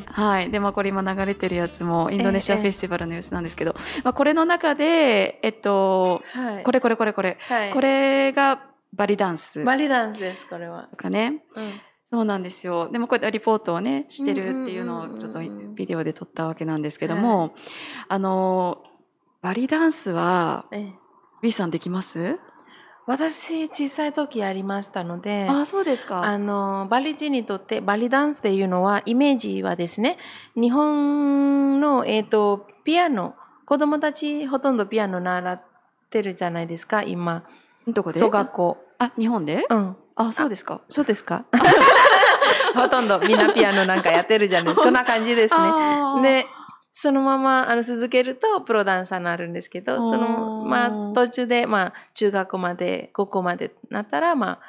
[0.00, 0.02] え。
[0.06, 8.62] はい、でまあこれ今流れてるやつもインドネシアええフェスティバルの様子なんですけど、まあ、これの中でえっとはい、これこれこれこれはい、これが
[8.94, 9.62] バリダンス。
[9.64, 10.88] バリダンスです、これは。
[10.90, 11.42] とかね。
[11.54, 11.80] うん。
[12.10, 12.88] そうなんですよ。
[12.90, 15.40] でもこうやってリポートをねしてるっていうのをちょっと
[15.74, 17.54] ビデオで撮ったわけなんですけども、
[18.08, 18.87] あのー
[19.42, 20.92] バリダンスはええ。
[21.42, 22.38] B さんできます？
[23.06, 26.24] 私、小さい時やりましたので、あそうですか。
[26.24, 30.18] あのバリ人にとってバリダンスっていうのはイメージはですね
[30.56, 35.62] 日本の、えー、とピアノ子供たちほとんどピアノ習っ
[36.10, 37.44] てるじゃないですか今。
[37.86, 38.18] どこで？
[38.18, 38.76] 小学校。
[38.98, 39.66] あ日本で？
[39.70, 39.96] うん。
[40.16, 40.82] あそうですか。
[40.88, 41.44] そうですか。
[42.74, 44.82] ほとんどみんなピアノなんかやってるじゃないですか。
[44.82, 45.60] こんな感じですね。
[46.22, 46.46] で
[47.00, 54.60] そのままあの続けるとプロダンサーになるんですけどそのまあ途中でまあ中学まで高校までなったらまあ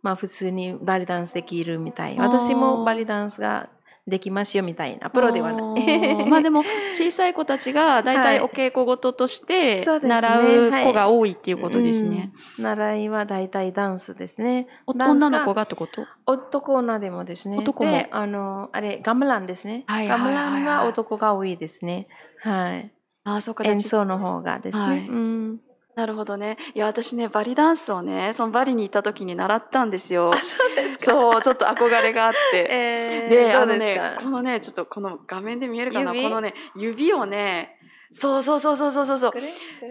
[0.00, 2.16] まあ普通にバリダンスできるみたい。
[2.16, 3.70] 私もバリダンスが
[4.06, 6.26] できますよみたいなプロではなあいー。
[6.26, 6.62] まあでも
[6.94, 8.38] 小さい子たちが大はい。
[8.38, 12.32] 体お稽古事として習う子が多いっていうことですね。
[12.58, 12.64] うん。
[12.64, 14.66] 習いは大体ダンスですね。
[14.86, 16.06] 女の子がってこと？
[16.26, 17.56] 男女でもですね。
[17.56, 20.60] 男もであのあれガムランですね、はいはいガはいはい。
[20.60, 22.08] ムランは男が多いですね。
[22.42, 22.92] はい。
[23.24, 23.64] ああそうか。
[23.64, 24.98] 演奏の方がですね、はい。
[25.08, 25.60] うん
[25.94, 26.56] なるほどね。
[26.74, 30.32] いや私ねバリダンスをねそのバリに行った時に習ったんですよ。
[30.34, 30.38] あ。
[30.42, 31.04] そうですか。
[31.06, 32.66] そうちょっと憧れがあって。
[32.70, 36.12] えー、でどあのねこのねちょっとこの画面で見えるかな？
[36.12, 36.24] 指？
[36.24, 37.78] このね指をね
[38.12, 39.32] そうそうそうそうそうそう。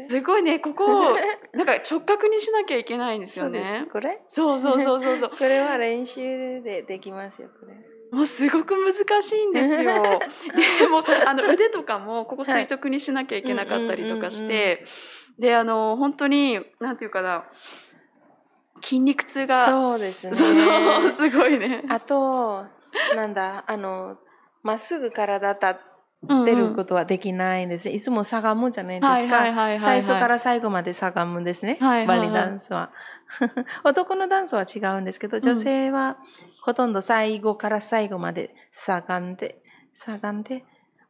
[0.10, 1.16] すごいねここを
[1.54, 3.88] なんか直角にしなきゃいけないんですよね。
[3.92, 4.22] これ？
[4.30, 5.30] そうそうそうそうそう。
[5.38, 7.74] これは練習でできますよこれ。
[8.12, 9.78] もうすごく難しいんですよ。
[10.80, 14.86] でもあの腕とかもここ垂直にしなきゃいけなかったりとかして、
[15.40, 17.46] であの本当になんていうかな
[18.82, 20.36] 筋肉痛がそうですね。
[20.36, 21.84] そうそうすごいね。
[21.90, 22.66] あと
[23.16, 24.18] なんだあの
[24.62, 25.66] まっすぐ体立
[26.30, 32.20] うんってることはできないんです、いつもしゃがむじゃないですか、最初から最後までしゃがむんですね、はいはいはい。
[32.20, 32.92] バリダンスは。
[33.84, 36.18] 男のダンスは違うんですけど女性は
[36.62, 39.62] ほとんど最後から最後までしゃがんで
[39.94, 40.66] しゃがんで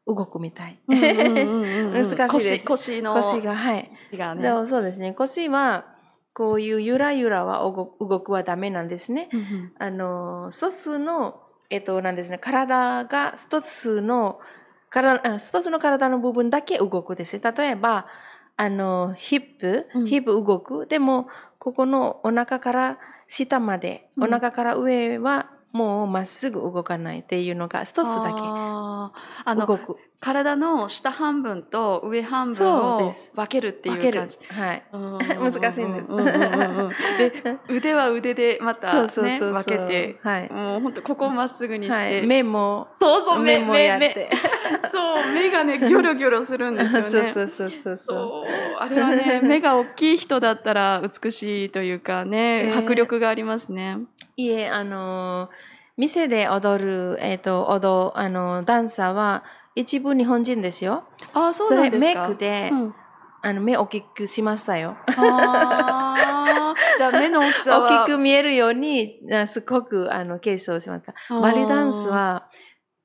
[0.05, 2.65] 動くみたい、難しいです。
[2.65, 3.13] 腰腰の。
[3.13, 3.91] 腰がはい。
[4.09, 4.41] 腰がね。
[4.41, 5.13] でもそうですね。
[5.13, 5.85] 腰は
[6.33, 9.29] こういうゆらゆらは動動くはダメなんですね。
[9.31, 9.73] うんうん。
[9.79, 12.37] あの一つのえっとなんですね。
[12.37, 14.39] 体が一つの
[14.89, 18.07] 体あ一つの体の部分だけ動くです例えば
[18.57, 20.07] あのヒップ、うん。
[20.07, 20.85] ヒップ動く。
[20.87, 21.27] でも
[21.59, 24.23] ここのお腹から下まで、うん。
[24.25, 29.41] お腹から上はもうまっすぐ動かないっていうのが一つだあー。
[29.43, 29.79] あの
[30.19, 34.37] 体の下半分と上半分を分けるっていう感じ。
[34.47, 34.83] はい。
[34.93, 36.07] 難 難しいんです。
[37.67, 39.63] 腕は腕でまたそうそうねそうそう。
[39.63, 44.29] 分けて、はい、もう本当ここをまっすぐにして、はい、目もそうそう目目も目
[44.89, 47.09] そう目がねギョロギョロするんですよね。
[47.33, 47.97] そうそうそう。
[47.97, 52.77] そうあれはね目が大きい人だったら美しいというかね、 えー。
[52.77, 53.97] 迫力がありますね。
[54.35, 55.49] いえ、あの、
[55.97, 59.43] 店で踊る、えっ、と、踊、あの、ダンサーは、
[59.75, 61.03] 一部日本人ですよ。
[61.33, 62.27] あーそうなんですか。
[62.27, 62.95] それメイクで、うん
[63.45, 64.95] あの、目大きくしましたよ。
[65.05, 71.13] あーじゃあ 目の大きさは大きく見えるように、あすごく、あの、継承しました。
[71.41, 72.47] バリダンスは、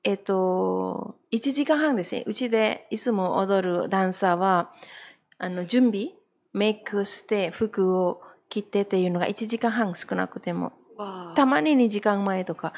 [0.05, 2.23] えっ、と、1時間半ですね。
[2.25, 4.71] うちでいつも踊るダンサーは、
[5.39, 6.11] あの、準備、
[6.53, 10.71] メイクして、服を着てっていうのが1時間半少なくても。
[11.35, 12.73] たまに2時間前とか、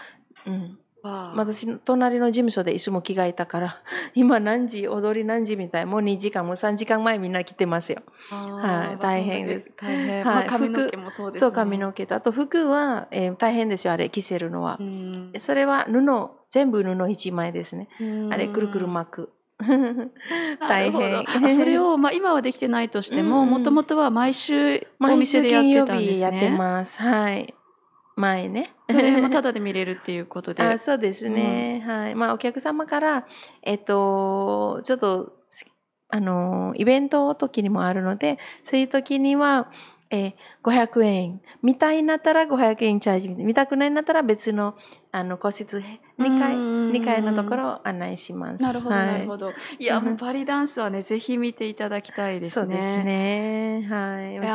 [0.45, 3.77] うん、私の隣の事務所でいつも着替えたから
[4.13, 8.03] 今何時踊り何時みたいもう2時間もう3時間前みんな来てますよ。
[8.29, 10.15] はい大変です大変。
[10.17, 11.47] はいまあ髪の毛もそうですね。
[11.47, 14.83] そう髪の毛とあと服は、えー大変ですよあれ着せるのはう。
[14.83, 15.33] ん。
[15.39, 17.87] それは布全部布一枚ですね。
[18.29, 19.33] あれくるくる巻く。
[20.67, 26.57] 大変それを、まあ、今はできてないとしてももともとは毎週お毎店でやっ週金曜てたんです日やってね。
[26.57, 26.99] ます。
[26.99, 27.53] はい。
[28.21, 28.73] 前ね。
[28.89, 30.61] それもただで見れるっていうことで。
[30.63, 32.15] あそうですね、はい。
[32.15, 33.25] まあお客様から
[33.63, 35.33] えっとちょっと
[36.09, 39.71] あのイベント時にもあるのでそういう時には、
[40.09, 41.41] えー、500円。
[41.61, 44.75] 見たいんだったら500円チャージ見たくないんだったら別の
[45.13, 45.77] あの個室
[46.17, 48.61] 2階うん2階のところを案内します。
[48.63, 49.55] なるほど、はいなるほど。
[49.79, 52.65] いや、うんもうバリダンスはね、ぜひ見ていただきたいですね。
[52.65, 53.87] そうですね。
[53.89, 54.39] はい。
[54.41, 54.47] ぜ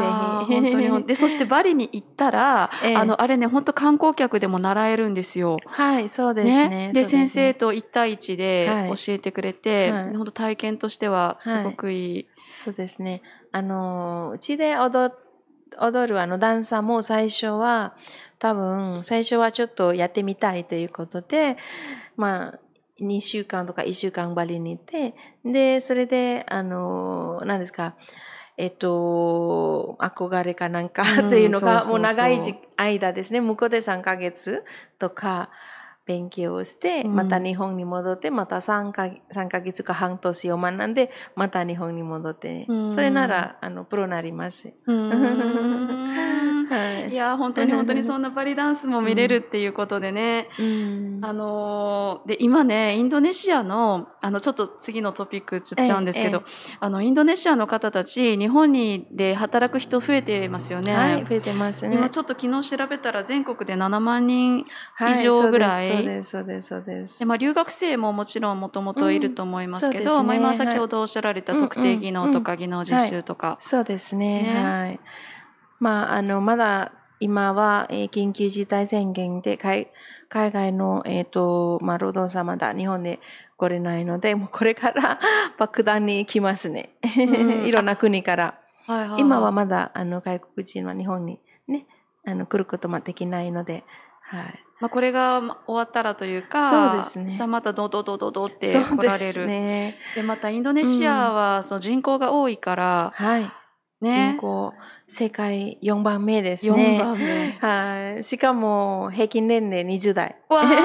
[0.47, 0.53] ひ。
[0.53, 5.57] 本当に でそしてバリに行ったら、ええあのあれね本当観光客でも習えるんですよ。
[5.67, 6.91] はい、そうですね。
[6.93, 12.27] でそうすね先生と一対一ではい教えてくれて、はい本当体験としてはすごくいい。
[12.65, 13.23] そうですね。
[13.53, 15.13] あの、うちで踊
[15.79, 17.95] 踊るあのダンサーも最初は、
[18.39, 21.57] 多分、最初はちょっとやってみたいということで、
[22.17, 22.59] まあ、
[23.01, 27.95] 2週間とか1週間バリに行って、で、それで、あの、何ですか、
[28.57, 33.41] えっと、憧れかなんかうんっていうのが、もう長いじ間ですね。
[33.41, 34.65] 向こうで3ヶ月
[34.99, 35.51] とか、
[36.07, 44.73] 勉強をして、うんまた日本に戻って、また3か ,3 ヶ月か半年を学んで、また日本に戻って、うんそれならあのプロになります。
[46.77, 60.95] いいや本当に 本当にそんなバリダンスも見れるっていうことでね、うんあのーで今ねインドネシアのあのちょっと次のトピック言っちゃうんですけど、えあのインドネシアの方たち日本にで働く人増えてますよね。
[60.95, 61.95] はい、増えてますね。
[61.95, 67.19] 今ちょっと昨日調べたら全国で7万人はい以上ぐらいそうです、そうです、そうです。
[67.21, 74.43] で、まあ、留学生ももちろんもともといると思いますけど、うんねまあ、今はい先ほどおっしゃられた特定技能とか技能実習とか、そうですね。
[74.43, 75.01] ねはい。
[75.79, 79.89] まあ、あの、まだ今は、えー緊急事態宣言で海
[80.29, 83.21] 海外の、えーとまあ、労働者まだ日本で
[83.57, 85.19] 来れないので、もうこれから
[85.59, 86.97] 爆弾に来ますね。
[87.05, 88.59] ん いろんな国から。
[88.87, 91.87] はいはいはい今はまだあの外国人は日本にね、
[92.25, 93.85] あの来ることもできないので、
[94.21, 94.63] はい。
[94.79, 99.95] まあ、これがま終わったらというかそうですねさあまたドドドドドって来られるね。
[100.15, 103.51] でまたインドネシアはその人口が多いから、はい。
[104.01, 104.75] ね人口
[105.09, 106.99] 世界4番目です4ね。
[106.99, 107.57] 番目。
[107.61, 108.25] はい。
[108.25, 110.35] しかも平均年齢20代。
[110.49, 110.77] わあ本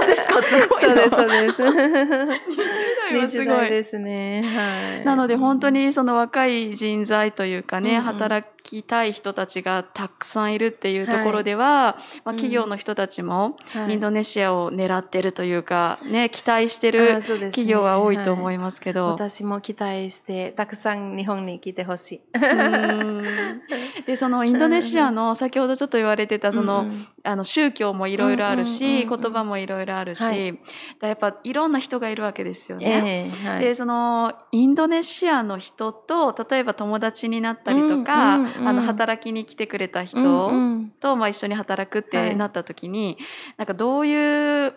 [0.00, 0.42] 当ですか？
[0.42, 1.62] すごいそうなですそうです。
[1.62, 2.36] 20
[3.10, 3.56] 代はす20ごい。
[3.56, 4.42] 代ですね。
[4.44, 5.04] はい。
[5.04, 19.06] なので本当にその若い人材というかね、うんうん働きたい人たちがたくさんいるっていうところでは、まあ、企業の人たちもはいインドネシアを狙ってるというか、ね、期待してる企業は多いと思はいいますけど。
[19.12, 22.20] 私も期待してたくさん日本に来てほしい。
[24.06, 27.08] でそのインドネシアの先ほどちょっと言われてたその、うんうん。
[27.24, 30.58] あの宗教もいろいろあるし、うんうんうんうん言葉もいろいろあるし、はい。
[31.00, 33.30] やっぱいろんな人がいるわけですよね。
[33.42, 33.60] ええはい。
[33.60, 40.90] でそのインドネシアの人と例えば友達になったりとか、うんうんうんあの働きに来てくれた人うんうん。
[41.00, 42.30] と、まあ、一緒に働くっはい。
[42.30, 43.18] てなった時に、
[43.56, 44.74] なんかどういう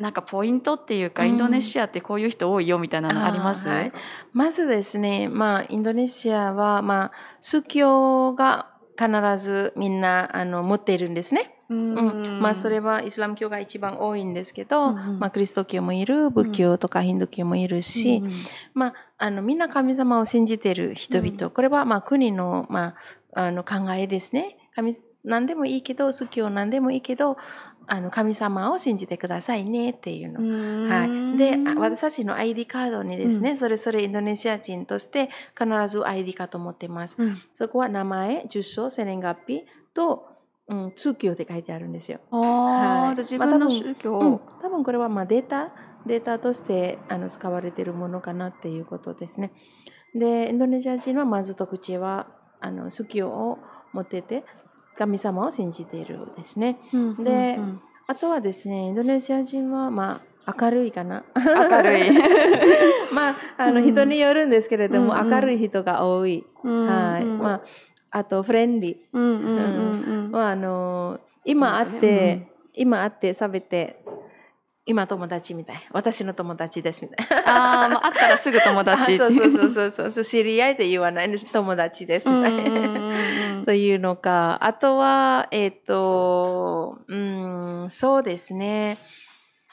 [0.00, 1.28] なんかポイントっていうか、うん。
[1.28, 3.92] インドネシアってこういう人多いよみたいなのあります、あーはい。
[4.32, 9.10] まずですね、まあ、インドネシアは、まあ、宗教が必
[9.42, 11.54] ずみんなあの持っているんですね。
[11.68, 11.94] うん。
[11.94, 12.40] うん。
[12.40, 15.18] まあ、それはイスラム教が一番多いんですけど、うんうん。
[15.18, 18.32] まあ、キリスト教もいる仏教とかヒンドゥー教もいるし、うん
[18.72, 21.50] まあ、あのみんな神様を信じている人々、うん。
[21.50, 22.94] これはまあ国の,、ま
[23.34, 24.56] あ、あの考えですね。
[24.74, 27.36] 神何でもいいけど宗教何でもいいけど
[27.92, 30.88] あの神様を信じてくださいねっていうの。
[30.88, 37.16] はい、であ私たちの ID カードにですね、それぞれインドネシア人として必ず ID カードを持ってます。
[37.18, 40.28] うんそこは名前、住所、生年月日と、
[40.68, 42.20] うん、宗教って書いてあるんですよ。
[42.30, 45.72] あはい自分のまあ多分多分これはまあデータ
[46.06, 49.50] データとしてあの使われているものかなっていうことですね。
[50.14, 52.28] でインドネシア人はまず特徴は
[52.60, 53.58] あの宗教を
[53.92, 54.44] 持ってて
[54.98, 56.78] 神様を信じているですね。
[56.92, 57.58] うんで
[58.06, 61.22] あとはですねインドネシア人はまあ明るいかな？
[61.36, 62.10] 明るい
[63.14, 66.44] まああのうん人によるんですけれども、うんうん明るい人が多い。
[66.64, 67.24] はい。
[67.24, 67.62] まあ
[68.18, 68.96] あとフレンリー。
[69.12, 73.99] うんうんうんうんまああの今会って、今会って食べて
[74.86, 75.88] 今友達みたい。
[75.92, 77.26] 私の友達ですみたい。
[77.46, 79.32] ああ、まあ、会ったらすぐ友達そう。
[79.32, 80.24] そうそうそうそうそう。
[80.24, 81.46] 知り合いで言わないんです。
[81.52, 82.52] 友達ですみたい。
[82.52, 84.58] うんうんうんうんというのか。
[84.62, 88.98] あとはえっ、とうんそうですね。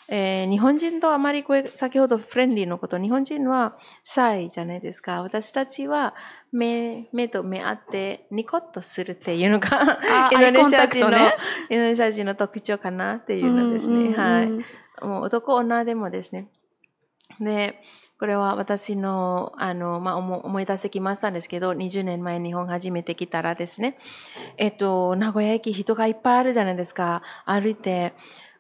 [0.10, 5.22] えー日本人とあまり声、先ほどフレンリーのこと、日本人はサイじゃないですか。
[5.22, 6.16] 私たちは
[6.52, 11.36] 目、目と目あってニコッとするっていうのがあ、インドネシア人の、ね。
[11.70, 14.16] インドネシア人の特徴かなっていうのですね。
[14.16, 14.50] はい。
[15.02, 16.48] もう男女でもですね。
[17.40, 17.82] で、
[18.20, 23.98] これは私の、あの、まあ、思思い出してきましたんですけど、20年前日本初めて来たらですね、
[24.58, 27.22] えっと、名古屋駅人がいっぱいあるじゃないですか。
[27.46, 28.14] 歩いて、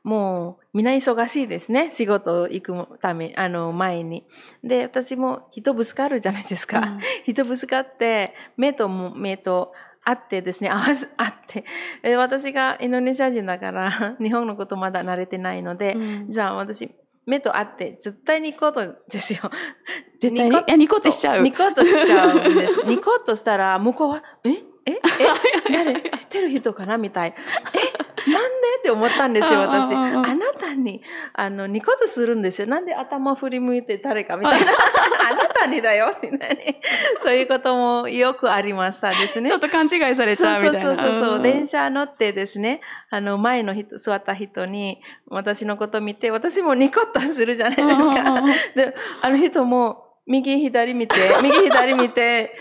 [0.03, 1.91] もうみんな忙しいですね。
[1.91, 4.25] 仕事行くため、あの、前に。
[4.63, 6.79] で、私も人ぶつかるじゃないですか。
[6.79, 9.73] うん人ぶつかって、目とも目と
[10.07, 11.65] 会ってですね、合わず、会 って。
[12.01, 16.89] え私がインドネシア人だから、 日本のことまだ慣れてないので、うんじゃあ私、
[17.25, 19.51] 目と会って、絶対に行くことですよ。
[20.19, 20.49] 絶対に？
[20.49, 21.41] ニコッいやニコってしちゃう？
[21.43, 22.83] ニコッとしちゃうんです。
[22.85, 24.51] ニコッとしたら、向こうは、え
[24.85, 26.01] ええ誰？
[26.11, 26.97] 知ってる人かな？
[26.97, 27.33] みたい。
[27.35, 29.91] えって思ったんですよ、私。
[29.91, 31.01] うんうんうんうんあなたに、
[31.33, 32.67] あの、ニコッとするんですよ。
[32.67, 34.71] なんで頭振り向いて誰かみたいな。
[35.29, 36.81] あなたにだよってね。
[37.21, 39.49] そういうこともよくありましたですね。
[39.49, 40.87] ちょっと勘違いされちゃうみたいな。
[40.87, 52.51] そうそうそうそう、ん電車乗ってですねあの前の人座った人に私のこと見て私もニコッとするじゃないですうんうんかうんであの人も右左見て右左見て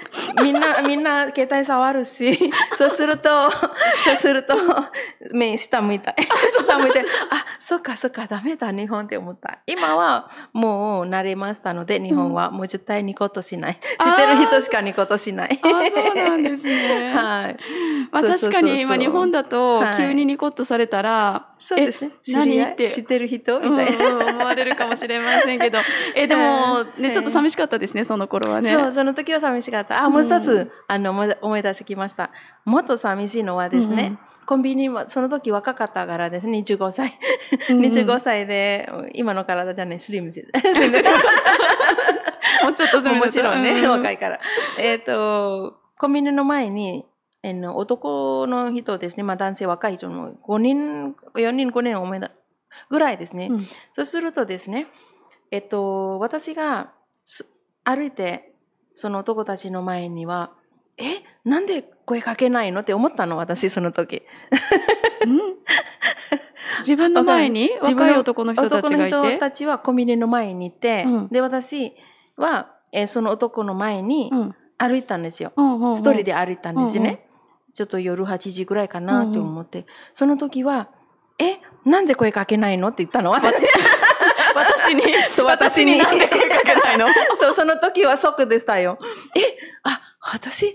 [0.41, 2.39] みんなみんな携帯触るし
[2.79, 4.55] そうするとそうすると
[5.33, 6.15] 目下向いた
[6.67, 7.01] 下向いて
[7.31, 15.61] あそっかそっかダメだ日本って思った今はもう慣れましたので日本はもう絶対ニコッとしない、知ってる人しかニコッとしない。
[15.63, 17.13] あそうなんですね。
[17.15, 17.57] はい。
[18.11, 19.97] まあ確かに今日本だとはい。
[19.97, 22.13] 急にニコッとされたら、そうですね。
[22.23, 23.61] 知り合い何って知ってる人？
[23.61, 24.07] みうんたいな。
[24.07, 25.79] うん思われるかもしれませんけど、
[26.15, 28.71] えでもはいねちょっと寂しかったですねその頃はね。
[28.71, 30.05] そう、その時は寂しかった。
[30.05, 32.31] あ、もう一つ、うんあの、思い出してきました。
[32.65, 37.19] もっと寂しいのはですね、うんうんコンビニは、その時若かったからですね、25歳。
[37.69, 40.41] うんうん25歳で、今の体じゃない、スリムし。
[42.63, 44.15] もうちょっともちろんね、若い。
[44.15, 44.39] いから。
[44.79, 47.05] えっ、と、コンビニの前に、
[47.51, 52.31] あの男の人ですね、まあ男性若い人の5人、4人、5人思い出
[52.91, 53.49] ぐらいですね。
[53.51, 54.89] うんそうするとですね、
[55.51, 56.93] えっと、私が
[57.25, 58.53] す歩いて、
[58.95, 60.51] その男たちの前には、
[60.97, 64.23] え、なんで声かけないのって思ったの、私、その時。
[65.25, 65.41] うん
[66.81, 69.31] 自分の前に若い男の人た男のちがいて。
[69.37, 71.95] 人たちはコンビニの前にいて、うんで、私
[72.37, 75.53] は、えーその男の前にうん歩いたんですよ。
[75.57, 77.26] うんうんうん一人で歩いたんですね。
[77.77, 80.89] うんうんちょっと夜8時ぐらいかなって思って、その時は、
[81.39, 83.31] え、なんで声かけないのって言ったの？
[83.31, 83.53] 私。
[84.57, 85.03] 私に？
[85.29, 85.99] そう私に。
[85.99, 87.07] なんで声かけないの？
[87.39, 88.99] そう、その時は即でしたよ。
[89.37, 90.75] え、あ、私、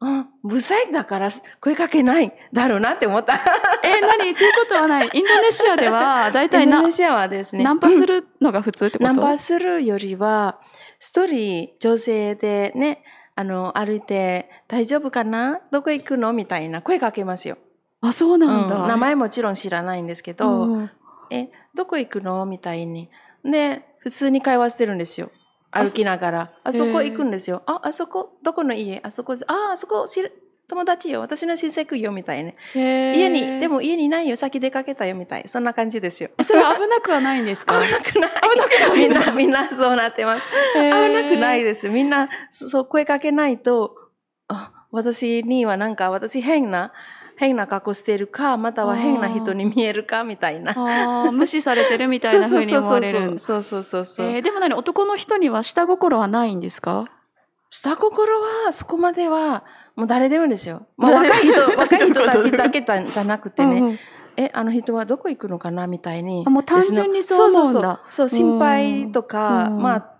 [0.00, 1.28] うん、ブサイだから
[1.60, 3.34] 声かけないだろうなって思った。
[3.82, 4.30] え何？
[4.30, 5.10] っていうことはない。
[5.12, 10.60] インドネシアでは大体なインドネシアはですね、ナンパすうんるのが普通ってこと、ナンパするよりは、
[11.00, 13.02] 一人女性でね、
[13.38, 15.60] あの、歩いて、大丈夫かな？
[15.70, 16.32] どこ行くの？
[16.32, 17.56] みたいな声かけますよ。
[18.00, 20.90] あそうなんだ、うん名前もちろん知らないんですけど、うん
[21.30, 22.44] え、どこ行くの？
[22.46, 23.08] みたいに。
[23.44, 25.30] で、普通に会話してるんですよ。
[25.70, 26.52] あ歩きながら。
[26.64, 27.62] あそこ行くんですよ。
[27.66, 29.00] あ、あそこ、どこの家？
[29.04, 30.32] あそこ、あ、あそこ知る、
[30.68, 31.20] 友達よ。
[31.20, 32.12] 私の親戚よ。
[32.12, 32.50] みたいな。
[32.74, 34.36] へー家に、でも家にいないよ。
[34.36, 35.14] 先出かけたよ。
[35.14, 35.44] みたい。
[35.46, 36.30] そんな感じですよ。
[36.42, 37.80] それ危なくはないんですか？
[37.82, 38.30] 危なくない。
[38.30, 40.46] 危なくないみんな、みんなそうなってます。
[40.74, 41.88] 危なくないでです。
[41.88, 43.94] みんな、そう、声かけないと、
[44.48, 46.92] あ、私にはなんか、私変な、
[47.36, 51.30] 変な格好してるか、または変な人に見えるか、みたいな。
[51.32, 54.26] 無視されてるみたいな 風に思われるそうそうそうそうそうそうそう。
[54.26, 57.06] えーでも何男の人には下心はないんですか？
[57.70, 59.62] 下心はそこまでは
[59.98, 60.86] もう誰でもですよ。
[60.96, 63.98] まあ、若い人 若い人たちだけだじゃなくてね、うんうん。
[64.36, 66.44] えあの人はどこ行くのかなみたいに。
[66.46, 68.00] あもう単純にそう思うんだ。
[68.08, 68.28] そうそうそう。
[68.28, 70.18] そう心配とか、うんまあ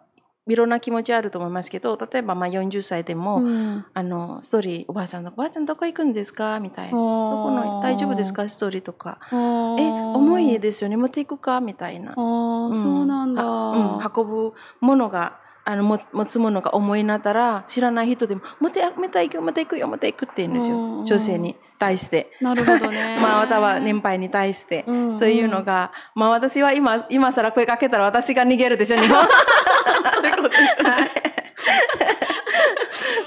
[0.48, 3.84] いろんな気持ちあると思いますけど例えばまあ40歳でも、うん。
[3.94, 8.46] あの一人おばあさんの「おばあちゃんどこ行くんですか?」みたいな「どこの大丈夫ですか？
[8.46, 10.96] 一人」とか「え重いですよね。
[10.96, 12.12] 持っていくか?」みたいな。
[12.12, 15.34] あーそうなんだ、はうん、運ぶものが
[15.70, 22.32] あのも持つものが重いなったら知らない人でも「持って持っていくよ持っていくよ持っていく」って言うんですうんよ女性に対して。
[22.40, 24.84] なるほどね まあまたは年配に対して。
[24.86, 29.20] うんそういうのが、まあ私は今、今更声かけたら私が逃げるでしょ、日本。
[30.14, 31.10] そういうことですよね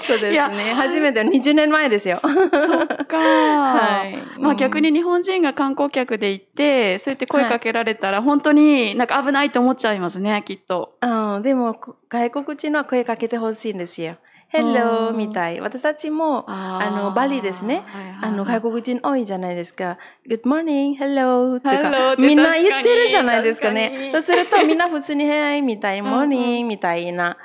[0.00, 0.72] そうですね。
[0.74, 2.20] 初めて20年前ですよ。
[2.22, 2.28] そ
[2.82, 4.18] っか、はい。
[4.42, 10.98] まあ逆に日本人が観光客で行ってそうやって声かけられたら本当になんか危ないと思っちゃいますねきっと。
[11.00, 14.16] うん、でもこ外国人は声かけてほしいんですよ。
[14.52, 15.60] Hello みたい。
[15.62, 17.84] 私たちも、ああのバリですね。
[17.86, 18.30] はいはいはい。
[18.30, 19.96] あの外国人多いじゃないですか。
[20.28, 24.10] Good morning, hello とか、みんな言ってるじゃないですかね。
[24.12, 27.38] そうするとみんな普通に Hey みたい、Morning みたいな、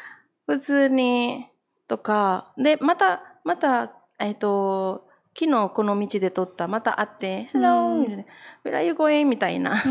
[0.47, 1.47] 普通に。
[1.87, 5.06] とか、で、また、また、えっと、
[5.39, 8.23] 昨日この道で撮った、また会って、うん Hello みたいな
[8.63, 9.25] Where are you going?
[9.27, 9.83] みたいな。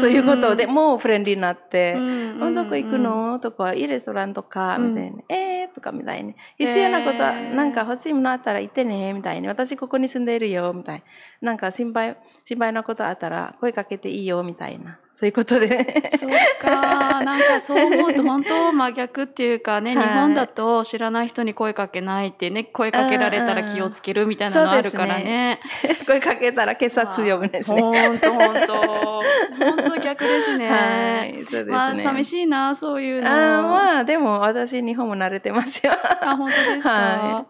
[0.00, 3.40] そういうことでもうフレンドリーになって、どこ行くの？
[3.40, 5.22] とか、いいレストランとか、うんみたいな。
[5.28, 5.74] えー？
[5.74, 6.36] とかみたいに。
[6.56, 9.48] 必要なこと、なんか欲しいものあったら言ってね、みたいに。
[9.48, 11.02] 私ここに住んでいるよ、みたい
[11.40, 11.50] な。
[11.50, 15.00] なんか心配、心配なことあったら声かけていいよ、みたいな。
[15.14, 16.10] そういうことで。
[16.18, 25.60] そっか、なんかそう思うと本当真逆っていうかね、はい日本だと知らない人に声かけないってね、声かけられたら気をつけるみたいなのあるからね。
[26.06, 27.80] 声かけたら警察呼ぶんですね。
[27.80, 30.68] 本当本当本当逆ですね。
[30.68, 31.70] はい、そうですね。
[31.70, 33.30] まあ寂しいな、そういうの。
[33.30, 35.92] あーまあ、でも私日本も慣れてますよ。
[35.92, 36.90] あ本当ですか？
[36.90, 37.46] は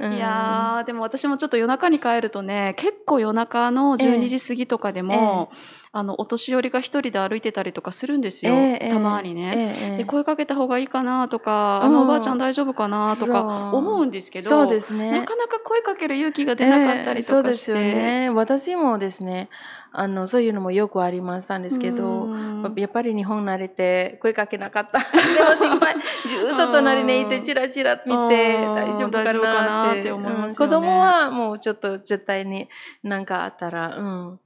[0.00, 5.50] うんいやーでも私もちょっと夜中に帰るとね結構夜中の12時過ぎとかでも、
[5.90, 9.74] あのお年寄りが一人で歩いてたりとかするんですよ、ええたまにね。
[9.80, 15.10] ええで声かけた方がいいかなとか、うんあのおばあちゃん大丈夫かなとか思うんですけどそうですね。
[15.10, 18.30] なかなか声かける勇気が出なかったりとかして、ええそうですよね。
[18.30, 19.48] 私もですね、
[19.92, 24.98] あのそういうのもよくありましたんですけど、うんやっぱり日本慣れて声かけなかった。
[24.98, 25.04] で
[25.42, 25.94] も心配。
[26.26, 32.68] ずっと隣にいてチラチラ見てうん大丈夫かなってなって思いますよねうん子供はもうちょっと絶対に
[33.02, 34.40] 何かあったら、うん。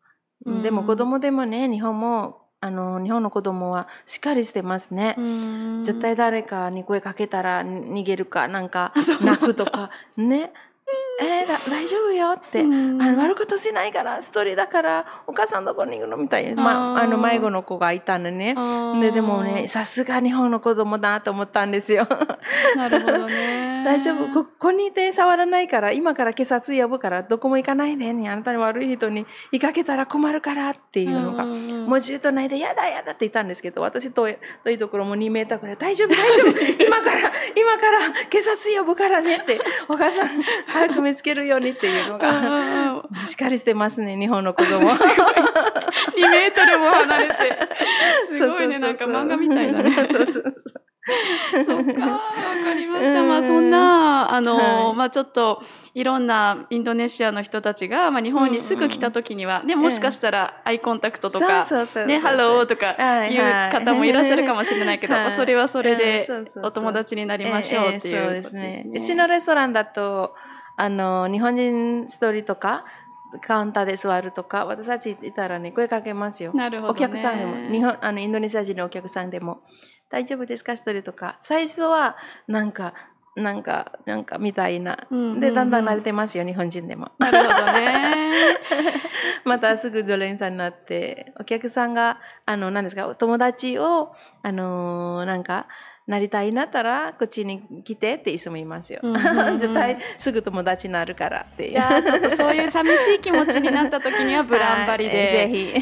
[0.45, 0.63] うん。
[0.63, 5.17] でも子供でもね、日本もあの日本の子供はしっかりしてますね。
[5.19, 5.83] うん。
[5.85, 9.91] 絶対誰かに声かけたら逃げるかなんか泣くとか。
[10.17, 10.53] ね
[11.21, 13.01] えーだ大丈夫よって、うん。
[13.03, 18.55] あの悪いことしないから一人だからお母さんどこに行くのみたいな、まあ、あの迷子の子がいたのね。
[18.57, 22.09] うんででもねさすが日本の子供だと思ったんですよ。
[22.77, 23.83] なるほどね。
[23.85, 24.29] 大丈夫。
[24.33, 28.29] こここにいて触らないから今から警察呼ぶからどこも行かないでね。
[28.29, 31.87] あなたに悪い人に言いかけたら困るからっていうのが、んんん。
[31.87, 36.59] もうずっと泣いて、やだやだって言ったんですけど、私遠い遠いところも2メーターくらい、大丈夫大丈夫。
[36.83, 37.99] 今から、今から
[38.31, 40.29] 警察呼ぶからねって、お母さん
[40.73, 44.89] 早く見つけるようにっていうのうんが、うんうんしっかりしてますね、日本の子供。
[44.89, 47.35] 2メートルも離れて。
[48.31, 49.91] すごいね、なんか漫画みたいだね。
[49.91, 50.55] そうそうそう。
[51.65, 52.21] そっか、わ
[52.65, 53.21] かりました。
[53.21, 55.63] うんまあそんな、あの、はいまあちょっと
[55.95, 61.67] いろんなインドネシアの人たちが、まあ日本にすぐ来た時には、ね、もしかしたらアイコンタクトとか、
[62.07, 66.29] ね、ハローとかはいいうはい方もいらっしゃるかもしれないけど、はいそれはそれうんで
[66.63, 68.87] お友達になりましょうっていうね。
[68.95, 70.35] うちのレストランだと、
[70.77, 72.85] あの、日本人一人とか、
[73.47, 76.53] カウンターで座るとか、私たちいたらね、声かけますよ。
[76.55, 76.99] なるほど、ね。
[76.99, 79.63] お客さんでも、日本、あの、インドネシア人のお客さんでも、
[80.11, 80.75] 大丈夫ですか？
[80.75, 81.39] 一人とか。
[81.43, 82.17] 最初は、
[82.47, 82.93] なんか、
[83.35, 85.07] なんか、なんか、みたいな。
[85.11, 87.13] うんうんうんで、だんだん慣れてますよ、日本人でも。
[87.19, 88.59] なるほどね。
[89.45, 94.13] またすぐ常連さんになって、お客さんが、あの、何ですか、お友達を、
[94.43, 95.67] あのーなんか、
[96.13, 99.01] なりたいなったら、こっちに来てっていつも言いますよ。
[99.03, 101.71] うんうんうん絶対すぐ友達になるからっていう。
[101.73, 105.73] いやーちょっとそういう寂しい気持ちになった時にはブランバリで、はいぜひ。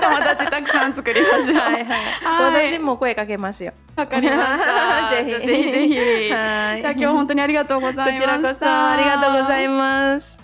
[0.00, 1.56] 友達たくさん作りましょう。
[1.58, 1.84] はいはい。
[1.84, 3.72] はい私も声かけますよ。
[3.96, 5.10] わかりました。
[5.10, 5.94] ぜひぜひぜひ。
[6.28, 8.32] じはいゃあ今日本当にありがとうございました。
[8.32, 10.41] こちらこそありがとうございます。